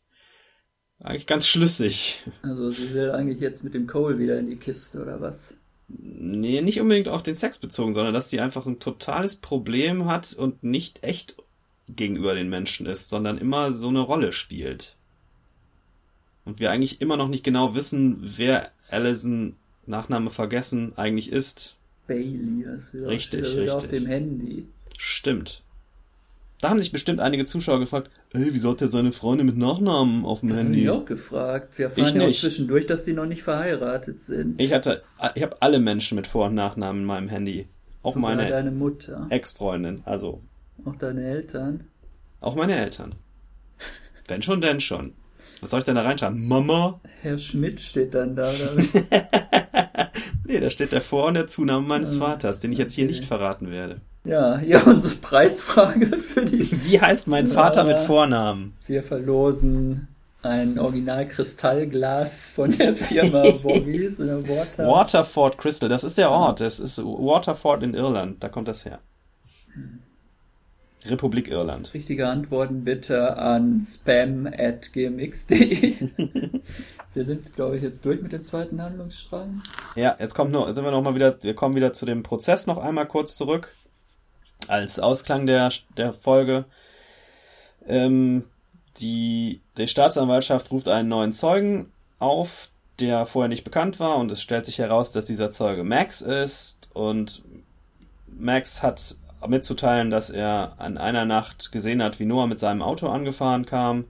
eigentlich 1.00 1.26
ganz 1.26 1.48
schlüssig. 1.48 2.24
Also 2.44 2.72
sie 2.72 2.94
will 2.94 3.12
eigentlich 3.12 3.40
jetzt 3.40 3.64
mit 3.64 3.74
dem 3.74 3.88
Cole 3.88 4.20
wieder 4.20 4.38
in 4.38 4.50
die 4.50 4.58
Kiste, 4.58 5.02
oder 5.02 5.20
was? 5.20 5.58
Nee, 5.88 6.62
nicht 6.62 6.80
unbedingt 6.80 7.10
auf 7.10 7.24
den 7.24 7.34
Sex 7.34 7.58
bezogen, 7.58 7.94
sondern 7.94 8.14
dass 8.14 8.30
sie 8.30 8.40
einfach 8.40 8.68
ein 8.68 8.80
totales 8.80 9.36
Problem 9.36 10.06
hat 10.06 10.34
und 10.34 10.64
nicht 10.64 11.04
echt 11.04 11.38
gegenüber 11.88 12.36
den 12.36 12.50
Menschen 12.50 12.86
ist, 12.86 13.10
sondern 13.10 13.40
immer 13.40 13.74
so 13.74 13.88
eine 13.88 14.02
Rolle 14.02 14.32
spielt. 14.32 14.96
Und 16.46 16.60
wir 16.60 16.70
eigentlich 16.70 17.02
immer 17.02 17.18
noch 17.18 17.28
nicht 17.28 17.44
genau 17.44 17.74
wissen, 17.74 18.18
wer 18.22 18.72
Allison 18.90 19.56
Nachname 19.88 20.30
vergessen 20.30 20.94
eigentlich 20.96 21.32
ist. 21.32 21.79
Bailey, 22.10 22.66
das 22.66 22.94
wieder, 22.94 23.08
Richtig, 23.08 23.42
wieder 23.56 23.76
auf 23.78 23.84
richtig. 23.84 24.00
dem 24.02 24.08
Handy. 24.08 24.68
Stimmt. 24.98 25.64
Da 26.62 26.70
haben 26.72 26.80
sich 26.82 26.92
bestimmt 26.92 27.22
einige 27.22 27.46
Zuschauer 27.46 27.80
gefragt, 27.80 28.12
ey, 28.34 28.48
wieso 28.54 28.72
hat 28.72 28.82
der 28.82 28.90
seine 28.90 29.14
Freunde 29.14 29.46
mit 29.46 29.56
Nachnamen 29.56 30.26
auf 30.26 30.42
dem 30.42 30.50
Hab 30.50 30.58
Handy? 30.58 30.84
ich 30.84 30.90
auch 30.90 31.06
gefragt. 31.06 31.78
Wir 31.78 31.88
Ich 31.88 31.98
erfahren 31.98 32.16
ja 32.18 32.24
auch 32.24 32.28
nicht. 32.28 32.42
zwischendurch, 32.42 32.86
dass 32.86 33.06
die 33.06 33.14
noch 33.14 33.26
nicht 33.28 33.44
verheiratet 33.44 34.20
sind. 34.20 34.62
Ich 34.62 34.74
hatte, 34.74 35.02
ich 35.36 35.42
habe 35.44 35.62
alle 35.62 35.80
Menschen 35.80 36.18
mit 36.18 36.28
Vor- 36.28 36.48
und 36.48 36.56
Nachnamen 36.56 37.04
in 37.04 37.06
meinem 37.08 37.30
Handy. 37.30 37.68
Auch 38.04 38.14
Sogar 38.14 38.36
meine 38.36 38.50
deine 38.50 38.72
Mutter, 38.72 39.26
Ex-Freundin, 39.30 40.02
also 40.04 40.42
auch 40.84 40.96
deine 40.98 41.24
Eltern. 41.26 41.86
auch 42.42 42.56
meine 42.56 42.76
Eltern. 42.78 43.16
Wenn 44.28 44.42
schon, 44.42 44.60
denn 44.62 44.80
schon. 44.82 45.14
Was 45.62 45.72
soll 45.72 45.80
ich 45.80 45.86
denn 45.86 45.96
da 45.96 46.04
reinschreiben? 46.04 46.48
Mama? 46.48 47.02
Herr 47.22 47.38
Schmidt 47.38 47.80
steht 47.82 48.14
dann 48.14 48.36
da. 48.36 48.52
Oder? 48.52 48.76
Nee, 50.50 50.60
da 50.60 50.70
steht 50.72 50.92
der 50.92 51.02
Vor- 51.02 51.28
und 51.28 51.36
der 51.36 51.48
Zunahme 51.48 51.88
meines 51.88 52.16
Ah, 52.18 52.26
Vaters, 52.26 52.58
den 52.60 52.72
ich 52.72 52.80
jetzt 52.80 52.94
hier 52.94 53.06
okay. 53.06 53.12
nicht 53.14 53.26
verraten 53.26 53.70
werde. 53.70 54.02
ja, 54.26 54.60
ja, 54.60 54.82
unsere 54.86 55.16
Preisfrage 55.16 56.08
für 56.18 56.44
die. 56.44 56.70
Wie 56.86 57.00
heißt 57.00 57.28
mein 57.28 57.48
Vater 57.50 57.84
mit 57.84 58.00
Vornamen? 58.00 58.74
Wir 58.88 59.04
verlosen 59.04 60.08
ein 60.42 60.80
Original-Kristallglas 60.80 62.50
von 62.50 62.72
der 62.72 62.96
Firma 62.96 63.44
Bobbies 63.62 64.20
in 64.20 64.28
der 64.28 64.48
Water. 64.48 64.88
Waterford 64.88 65.58
Crystal, 65.58 65.88
das 65.90 66.04
ist 66.04 66.18
der 66.18 66.32
Ort. 66.32 66.62
Das 66.62 66.80
ist 66.80 66.98
Waterford 66.98 67.84
in 67.84 67.94
Irland. 67.94 68.44
Da 68.44 68.50
kommt 68.50 68.68
das 68.68 68.86
her. 68.86 69.00
Republik 71.06 71.48
Irland. 71.48 71.94
Richtige 71.94 72.28
Antworten 72.28 72.84
bitte 72.84 73.38
an 73.38 73.80
spam.gmx.de. 73.82 74.50
wir 77.14 77.26
sind, 77.26 77.56
glaube 77.56 77.78
ich, 77.78 77.84
jetzt 77.84 78.04
durch 78.04 78.22
mit 78.22 78.34
dem 78.34 78.44
zweiten 78.44 78.82
Handlungsstrang. 78.82 79.62
Ja, 79.96 80.18
jetzt 80.20 80.36
kommt 80.36 80.54
jetzt 80.54 80.76
sind 80.76 80.84
wir 80.84 80.92
noch 80.92 81.02
mal 81.02 81.16
wieder, 81.16 81.42
wir 81.42 81.56
kommen 81.56 81.76
wieder 81.76 81.94
zu 81.94 82.06
dem 82.06 82.22
Prozess 82.24 82.68
noch 82.68 82.78
einmal 82.78 83.08
kurz 83.08 83.38
zurück. 83.38 83.74
Als 84.68 85.00
Ausklang 85.00 85.46
der, 85.46 85.72
der 85.98 86.12
Folge. 86.12 86.66
Ähm, 87.88 88.44
die, 88.98 89.62
die 89.78 89.88
Staatsanwaltschaft 89.88 90.70
ruft 90.72 90.90
einen 90.90 91.08
neuen 91.08 91.32
Zeugen 91.32 91.92
auf, 92.20 92.70
der 93.00 93.26
vorher 93.26 93.48
nicht 93.48 93.64
bekannt 93.64 94.02
war, 94.02 94.18
und 94.18 94.30
es 94.32 94.42
stellt 94.42 94.66
sich 94.66 94.78
heraus, 94.80 95.14
dass 95.14 95.26
dieser 95.26 95.52
Zeuge 95.52 95.86
Max 95.86 96.20
ist, 96.22 96.90
und 96.94 97.42
Max 98.28 98.84
hat 98.84 99.16
mitzuteilen, 99.48 100.10
dass 100.10 100.30
er 100.30 100.74
an 100.78 100.98
einer 100.98 101.26
Nacht 101.26 101.72
gesehen 101.72 102.04
hat, 102.04 102.20
wie 102.20 102.26
Noah 102.26 102.48
mit 102.48 102.60
seinem 102.60 102.82
Auto 102.82 103.08
angefahren 103.08 103.66
kam. 103.66 104.06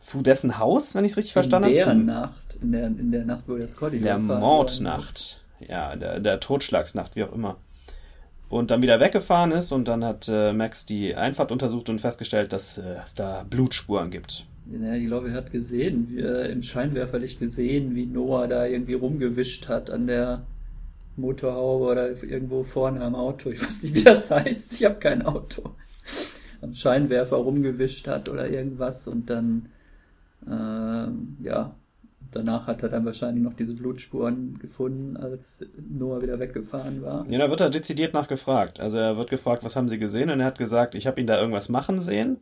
Zu 0.00 0.22
dessen 0.22 0.58
Haus, 0.58 0.94
wenn 0.94 1.04
ich 1.04 1.12
es 1.12 1.18
richtig 1.18 1.34
verstanden 1.34 1.68
habe. 1.68 1.74
In 1.76 2.06
der 2.06 2.14
Nacht, 2.14 2.56
in 2.60 2.72
der, 2.72 2.86
in 2.86 3.12
der 3.12 3.24
Nacht, 3.24 3.44
wo 3.46 3.56
der 3.56 3.68
Scotty 3.68 4.00
Der 4.00 4.18
Mordnacht. 4.18 5.42
Ja, 5.60 5.94
der, 5.94 6.20
der 6.20 6.40
Totschlagsnacht, 6.40 7.16
wie 7.16 7.24
auch 7.24 7.32
immer. 7.32 7.56
Und 8.48 8.70
dann 8.72 8.82
wieder 8.82 8.98
weggefahren 8.98 9.52
ist 9.52 9.70
und 9.70 9.86
dann 9.86 10.04
hat 10.04 10.28
äh, 10.28 10.52
Max 10.52 10.84
die 10.84 11.14
Einfahrt 11.14 11.52
untersucht 11.52 11.88
und 11.88 12.00
festgestellt, 12.00 12.52
dass 12.52 12.78
äh, 12.78 12.96
es 13.04 13.14
da 13.14 13.44
Blutspuren 13.48 14.10
gibt. 14.10 14.46
Ja, 14.82 14.94
ich 14.94 15.06
glaube, 15.06 15.28
er 15.28 15.34
hat 15.34 15.52
gesehen, 15.52 16.08
wie, 16.08 16.20
äh, 16.20 16.50
im 16.50 16.62
Scheinwerferlicht 16.62 17.38
gesehen, 17.38 17.94
wie 17.94 18.06
Noah 18.06 18.48
da 18.48 18.66
irgendwie 18.66 18.94
rumgewischt 18.94 19.68
hat 19.68 19.90
an 19.90 20.06
der 20.06 20.42
Motorhaube 21.20 21.84
oder 21.84 22.22
irgendwo 22.22 22.64
vorne 22.64 23.00
am 23.02 23.14
Auto. 23.14 23.50
Ich 23.50 23.64
weiß 23.64 23.82
nicht, 23.82 23.94
wie 23.94 24.04
das 24.04 24.30
heißt. 24.30 24.72
Ich 24.74 24.84
habe 24.84 24.96
kein 24.96 25.22
Auto. 25.22 25.74
Am 26.60 26.74
Scheinwerfer 26.74 27.36
rumgewischt 27.36 28.06
hat 28.08 28.28
oder 28.28 28.48
irgendwas 28.48 29.08
und 29.08 29.30
dann, 29.30 29.68
äh, 30.46 31.44
ja, 31.44 31.74
danach 32.30 32.66
hat 32.66 32.82
er 32.82 32.90
dann 32.90 33.04
wahrscheinlich 33.04 33.42
noch 33.42 33.54
diese 33.54 33.74
Blutspuren 33.74 34.58
gefunden, 34.58 35.16
als 35.16 35.64
Noah 35.88 36.22
wieder 36.22 36.38
weggefahren 36.38 37.02
war. 37.02 37.26
Ja, 37.30 37.38
da 37.38 37.50
wird 37.50 37.60
er 37.60 37.70
dezidiert 37.70 38.12
nachgefragt. 38.12 38.80
Also 38.80 38.98
er 38.98 39.16
wird 39.16 39.30
gefragt, 39.30 39.64
was 39.64 39.76
haben 39.76 39.88
Sie 39.88 39.98
gesehen? 39.98 40.30
Und 40.30 40.40
er 40.40 40.46
hat 40.46 40.58
gesagt, 40.58 40.94
ich 40.94 41.06
habe 41.06 41.20
ihn 41.20 41.26
da 41.26 41.38
irgendwas 41.40 41.68
machen 41.68 42.00
sehen 42.00 42.38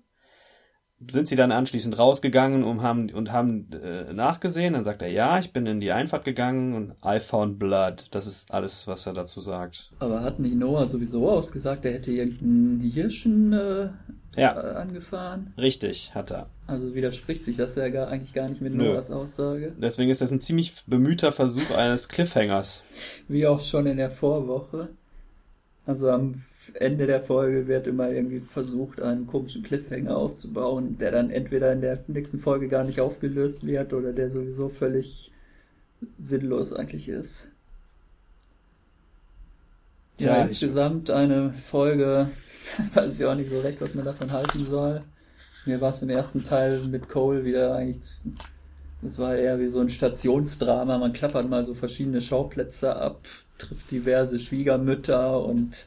sind 1.07 1.29
sie 1.29 1.37
dann 1.37 1.53
anschließend 1.53 1.99
rausgegangen 1.99 2.65
und 2.65 2.83
haben, 2.83 3.11
und 3.11 3.33
haben 3.33 3.69
äh, 3.73 4.13
nachgesehen. 4.13 4.75
Dann 4.75 4.85
sagt 4.85 5.03
er, 5.03 5.09
ja, 5.09 5.39
ich 5.39 5.53
bin 5.53 5.67
in 5.67 5.81
die 5.81 5.93
Einfahrt 5.93 6.25
gegangen 6.25 6.75
und 6.75 6.95
I 7.05 7.21
found 7.21 7.59
blood. 7.59 8.07
Das 8.11 8.27
ist 8.27 8.53
alles, 8.53 8.87
was 8.87 9.07
er 9.07 9.13
dazu 9.13 9.41
sagt. 9.41 9.93
Aber 10.01 10.23
hat 10.23 10.41
nicht 10.41 10.57
Noah 10.57 10.89
sowieso 10.89 11.29
ausgesagt, 11.31 11.85
er 11.85 11.93
hätte 11.93 12.11
irgendeinen 12.11 12.81
Hirschen 12.81 13.53
äh, 13.53 13.89
ja. 14.37 14.61
äh, 14.61 14.75
angefahren? 14.75 15.53
Richtig, 15.57 16.15
hat 16.15 16.33
er. 16.33 16.49
Also 16.67 16.95
widerspricht 16.95 17.45
sich 17.45 17.57
das 17.57 17.77
ja 17.77 17.89
gar, 17.89 18.09
eigentlich 18.09 18.35
gar 18.35 18.49
nicht 18.49 18.61
mit 18.61 18.75
Nö. 18.75 18.93
Noahs 18.93 19.11
Aussage. 19.11 19.73
Deswegen 19.81 20.11
ist 20.11 20.21
das 20.21 20.33
ein 20.33 20.41
ziemlich 20.41 20.75
bemühter 20.87 21.33
Versuch 21.33 21.77
eines 21.77 22.09
Cliffhangers. 22.09 22.83
Wie 23.29 23.47
auch 23.47 23.61
schon 23.61 23.87
in 23.87 23.97
der 23.97 24.11
Vorwoche. 24.11 24.89
Also 25.87 26.11
am 26.11 26.35
Ende 26.75 27.07
der 27.07 27.21
Folge 27.21 27.67
wird 27.67 27.87
immer 27.87 28.11
irgendwie 28.11 28.41
versucht, 28.41 29.01
einen 29.01 29.27
komischen 29.27 29.63
Cliffhanger 29.63 30.17
aufzubauen, 30.17 30.99
der 30.99 31.11
dann 31.11 31.31
entweder 31.31 31.73
in 31.73 31.81
der 31.81 32.03
nächsten 32.07 32.39
Folge 32.39 32.69
gar 32.69 32.85
nicht 32.85 33.01
aufgelöst 33.01 33.67
wird 33.67 33.93
oder 33.93 34.13
der 34.13 34.31
sowieso 34.31 34.69
völlig 34.69 35.33
sinnlos 36.21 36.73
eigentlich 36.73 37.09
ist. 37.09 37.51
Ja, 40.19 40.39
ja 40.39 40.45
insgesamt 40.45 41.11
eine 41.11 41.53
Folge, 41.53 42.29
weiß 42.95 43.19
ich 43.19 43.25
auch 43.25 43.35
nicht 43.35 43.51
so 43.51 43.61
recht, 43.61 43.81
was 43.81 43.95
man 43.95 44.05
davon 44.05 44.33
halten 44.33 44.67
soll. 44.67 45.03
Mir 45.67 45.81
war 45.81 45.91
es 45.91 46.03
im 46.03 46.11
ersten 46.11 46.45
Teil 46.45 46.81
mit 46.85 47.09
Cole 47.09 47.45
wieder 47.45 47.75
eigentlich, 47.75 48.15
das 49.03 49.19
war 49.19 49.37
eher 49.37 49.61
wie 49.61 49.69
so 49.69 49.81
ein 49.81 49.91
Stationsdrama. 49.91 50.99
Man 50.99 51.13
klappert 51.13 51.49
mal 51.49 51.65
so 51.65 51.75
verschiedene 51.75 52.21
Schauplätze 52.21 52.97
ab, 52.97 53.21
trifft 53.59 53.91
diverse 53.91 54.39
Schwiegermütter 54.39 55.45
und 55.45 55.87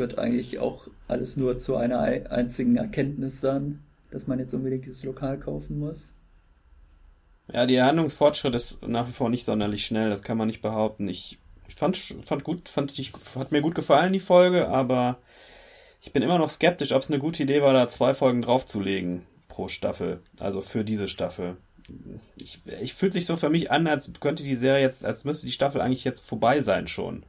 führt 0.00 0.18
eigentlich 0.18 0.58
auch 0.58 0.88
alles 1.08 1.36
nur 1.36 1.58
zu 1.58 1.76
einer 1.76 2.00
einzigen 2.00 2.76
Erkenntnis 2.76 3.42
dann, 3.42 3.80
dass 4.10 4.26
man 4.26 4.38
jetzt 4.38 4.54
unbedingt 4.54 4.86
dieses 4.86 5.04
Lokal 5.04 5.38
kaufen 5.38 5.78
muss. 5.78 6.14
Ja, 7.52 7.66
der 7.66 7.84
Handlungsfortschritt 7.84 8.54
ist 8.54 8.86
nach 8.88 9.06
wie 9.08 9.12
vor 9.12 9.28
nicht 9.28 9.44
sonderlich 9.44 9.84
schnell, 9.84 10.08
das 10.08 10.22
kann 10.22 10.38
man 10.38 10.46
nicht 10.46 10.62
behaupten. 10.62 11.06
Ich 11.06 11.38
fand, 11.76 11.98
fand 12.24 12.44
gut, 12.44 12.70
fand 12.70 12.98
ich, 12.98 13.12
hat 13.34 13.52
mir 13.52 13.60
gut 13.60 13.74
gefallen, 13.74 14.14
die 14.14 14.20
Folge, 14.20 14.68
aber 14.68 15.18
ich 16.00 16.14
bin 16.14 16.22
immer 16.22 16.38
noch 16.38 16.48
skeptisch, 16.48 16.92
ob 16.92 17.02
es 17.02 17.10
eine 17.10 17.18
gute 17.18 17.42
Idee 17.42 17.60
war, 17.60 17.74
da 17.74 17.90
zwei 17.90 18.14
Folgen 18.14 18.40
draufzulegen 18.40 19.26
pro 19.48 19.68
Staffel. 19.68 20.22
Also 20.38 20.62
für 20.62 20.82
diese 20.82 21.08
Staffel. 21.08 21.58
Ich, 22.40 22.60
ich 22.80 22.94
fühlt 22.94 23.12
sich 23.12 23.26
so 23.26 23.36
für 23.36 23.50
mich 23.50 23.70
an, 23.70 23.86
als 23.86 24.10
könnte 24.18 24.44
die 24.44 24.54
Serie 24.54 24.80
jetzt, 24.80 25.04
als 25.04 25.26
müsste 25.26 25.44
die 25.44 25.52
Staffel 25.52 25.82
eigentlich 25.82 26.04
jetzt 26.04 26.26
vorbei 26.26 26.62
sein 26.62 26.86
schon. 26.86 27.22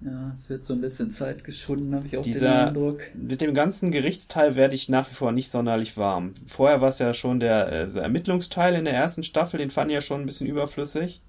Ja, 0.00 0.30
es 0.34 0.50
wird 0.50 0.62
so 0.62 0.74
ein 0.74 0.80
bisschen 0.82 1.10
Zeit 1.10 1.42
geschunden, 1.42 1.94
habe 1.94 2.06
ich 2.06 2.16
auch 2.18 2.22
Dieser, 2.22 2.50
den 2.50 2.68
Eindruck. 2.68 3.00
Mit 3.14 3.40
dem 3.40 3.54
ganzen 3.54 3.90
Gerichtsteil 3.90 4.54
werde 4.54 4.74
ich 4.74 4.88
nach 4.88 5.10
wie 5.10 5.14
vor 5.14 5.32
nicht 5.32 5.50
sonderlich 5.50 5.96
warm. 5.96 6.34
Vorher 6.46 6.80
war 6.80 6.90
es 6.90 6.98
ja 6.98 7.14
schon 7.14 7.40
der 7.40 7.72
äh, 7.72 7.98
Ermittlungsteil 7.98 8.74
in 8.74 8.84
der 8.84 8.94
ersten 8.94 9.22
Staffel, 9.22 9.58
den 9.58 9.70
fand 9.70 9.90
ich 9.90 9.94
ja 9.94 10.00
schon 10.02 10.20
ein 10.20 10.26
bisschen 10.26 10.46
überflüssig. 10.46 11.22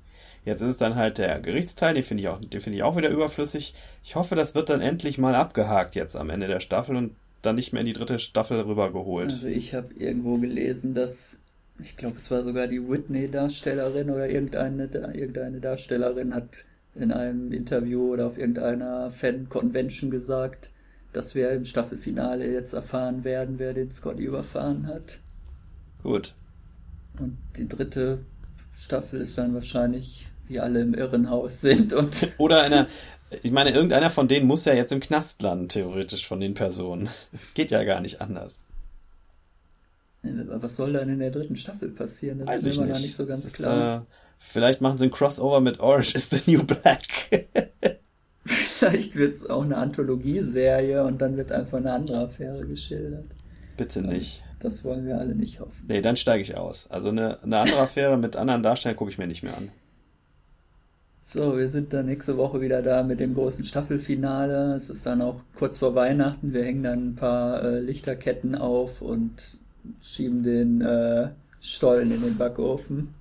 Jetzt 0.44 0.62
ist 0.62 0.68
es 0.68 0.78
dann 0.78 0.96
halt 0.96 1.18
der 1.18 1.40
Gerichtsteil, 1.40 1.94
den 1.94 2.04
finde 2.04 2.24
ich 2.24 2.30
auch, 2.30 2.40
den 2.40 2.62
finde 2.62 2.78
ich 2.78 2.84
auch 2.84 2.98
wieder 2.98 3.10
überflüssig. 3.10 3.74
Ich 4.04 4.16
hoffe, 4.16 4.36
das 4.36 4.56
wird 4.56 4.70
dann 4.70 4.82
endlich 4.82 5.18
mal 5.18 5.36
abgehakt 5.36 5.96
jetzt 5.96 6.16
am 6.16 6.30
Ende 6.30 6.48
der 6.48 6.60
Staffel 6.60 6.96
und 6.96 7.16
dann 7.42 7.56
nicht 7.56 7.72
mehr 7.72 7.82
in 7.82 7.88
die 7.88 7.94
dritte 7.94 8.20
Staffel 8.20 8.60
rübergeholt. 8.62 9.32
Also 9.32 9.48
ich 9.48 9.74
habe 9.74 9.94
irgendwo 9.96 10.38
gelesen, 10.38 10.94
dass 10.94 11.42
ich 11.82 11.96
glaube, 11.96 12.18
es 12.18 12.32
war 12.32 12.44
sogar 12.44 12.68
die 12.68 12.88
Whitney-Darstellerin 12.88 14.10
oder 14.10 14.30
irgendeine, 14.30 14.86
irgendeine 14.86 15.60
Darstellerin 15.60 16.34
hat 16.34 16.66
in 17.00 17.12
einem 17.12 17.52
Interview 17.52 18.14
oder 18.14 18.28
auf 18.28 18.38
irgendeiner 18.38 19.12
Fan-Convention 19.12 20.12
gesagt, 20.12 20.72
dass 21.14 21.36
wir 21.36 21.52
im 21.52 21.66
Staffelfinale 21.66 22.52
jetzt 22.52 22.74
erfahren 22.74 23.24
werden, 23.24 23.56
wer 23.58 23.74
den 23.74 23.92
Scotty 23.92 24.24
überfahren 24.24 24.88
hat. 24.88 25.20
Gut. 26.04 26.34
Und 27.20 27.38
die 27.58 27.68
dritte 27.68 28.20
Staffel 28.76 29.22
ist 29.22 29.38
dann 29.38 29.54
wahrscheinlich, 29.54 30.28
wie 30.48 30.60
alle 30.60 30.82
im 30.82 30.94
Irrenhaus 30.94 31.62
sind 31.62 31.94
und. 31.94 32.30
Oder 32.38 32.62
einer, 32.62 32.88
ich 33.44 33.52
meine, 33.52 33.72
irgendeiner 33.72 34.10
von 34.10 34.28
denen 34.28 34.48
muss 34.48 34.66
ja 34.66 34.74
jetzt 34.74 34.92
im 34.92 35.00
Knast 35.00 35.42
landen, 35.42 35.70
theoretisch 35.70 36.28
von 36.28 36.40
den 36.40 36.54
Personen. 36.54 37.10
Es 37.34 37.54
geht 37.54 37.72
ja 37.72 37.84
gar 37.84 38.02
nicht 38.02 38.22
anders. 38.22 38.60
Was 40.24 40.76
soll 40.76 40.94
dann 40.94 41.10
in 41.10 41.20
der 41.20 41.32
dritten 41.32 41.56
Staffel 41.56 41.90
passieren? 41.90 42.40
Das 42.40 42.48
Weiß 42.48 42.66
ist 42.66 42.80
mir 42.80 42.88
nicht. 42.88 43.02
nicht 43.02 43.16
so 43.16 43.26
ganz 43.26 43.44
das 43.44 43.54
klar. 43.54 43.98
Ist, 43.98 44.04
äh, 44.04 44.27
Vielleicht 44.40 44.82
machen 44.82 44.98
sie 44.98 45.06
ein 45.06 45.12
Crossover 45.12 45.60
mit 45.60 45.80
Orange 45.80 46.16
is 46.16 46.30
the 46.30 46.42
New 46.50 46.64
Black. 46.64 47.06
Vielleicht 48.46 49.16
wird 49.16 49.36
es 49.36 49.50
auch 49.50 49.64
eine 49.64 49.78
Anthologieserie 49.78 51.04
und 51.04 51.22
dann 51.22 51.36
wird 51.36 51.52
einfach 51.52 51.80
eine 51.80 51.94
andere 51.94 52.20
Affäre 52.20 52.66
geschildert. 52.66 53.26
Bitte 53.76 54.02
nicht. 54.02 54.44
Das 54.60 54.84
wollen 54.84 55.06
wir 55.06 55.18
alle 55.18 55.36
nicht 55.36 55.60
hoffen. 55.60 55.86
Nee, 55.88 56.02
dann 56.02 56.16
steige 56.16 56.42
ich 56.42 56.56
aus. 56.56 56.90
Also 56.90 57.10
eine, 57.10 57.42
eine 57.44 57.58
andere 57.58 57.82
Affäre 57.82 58.18
mit 58.18 58.36
anderen 58.36 58.64
Darstellern 58.64 58.96
gucke 58.96 59.12
ich 59.12 59.18
mir 59.18 59.28
nicht 59.28 59.44
mehr 59.44 59.56
an. 59.56 59.72
So, 61.24 61.58
wir 61.58 61.70
sind 61.70 61.92
dann 61.92 62.06
nächste 62.06 62.38
Woche 62.38 62.62
wieder 62.62 62.82
da 62.82 63.04
mit 63.04 63.20
dem 63.20 63.36
großen 63.36 63.66
Staffelfinale. 63.66 64.76
Es 64.76 64.90
ist 64.90 65.06
dann 65.06 65.22
auch 65.22 65.42
kurz 65.56 65.78
vor 65.78 65.94
Weihnachten. 65.94 66.54
Wir 66.54 66.64
hängen 66.64 66.84
dann 66.84 67.10
ein 67.10 67.16
paar 67.16 67.62
äh, 67.64 67.80
Lichterketten 67.82 68.56
auf 68.56 69.02
und 69.02 69.34
schieben 70.02 70.44
den 70.44 70.82
äh, 70.82 71.30
Stollen 71.60 72.12
in 72.12 72.22
den 72.22 72.38
Backofen. 72.38 73.14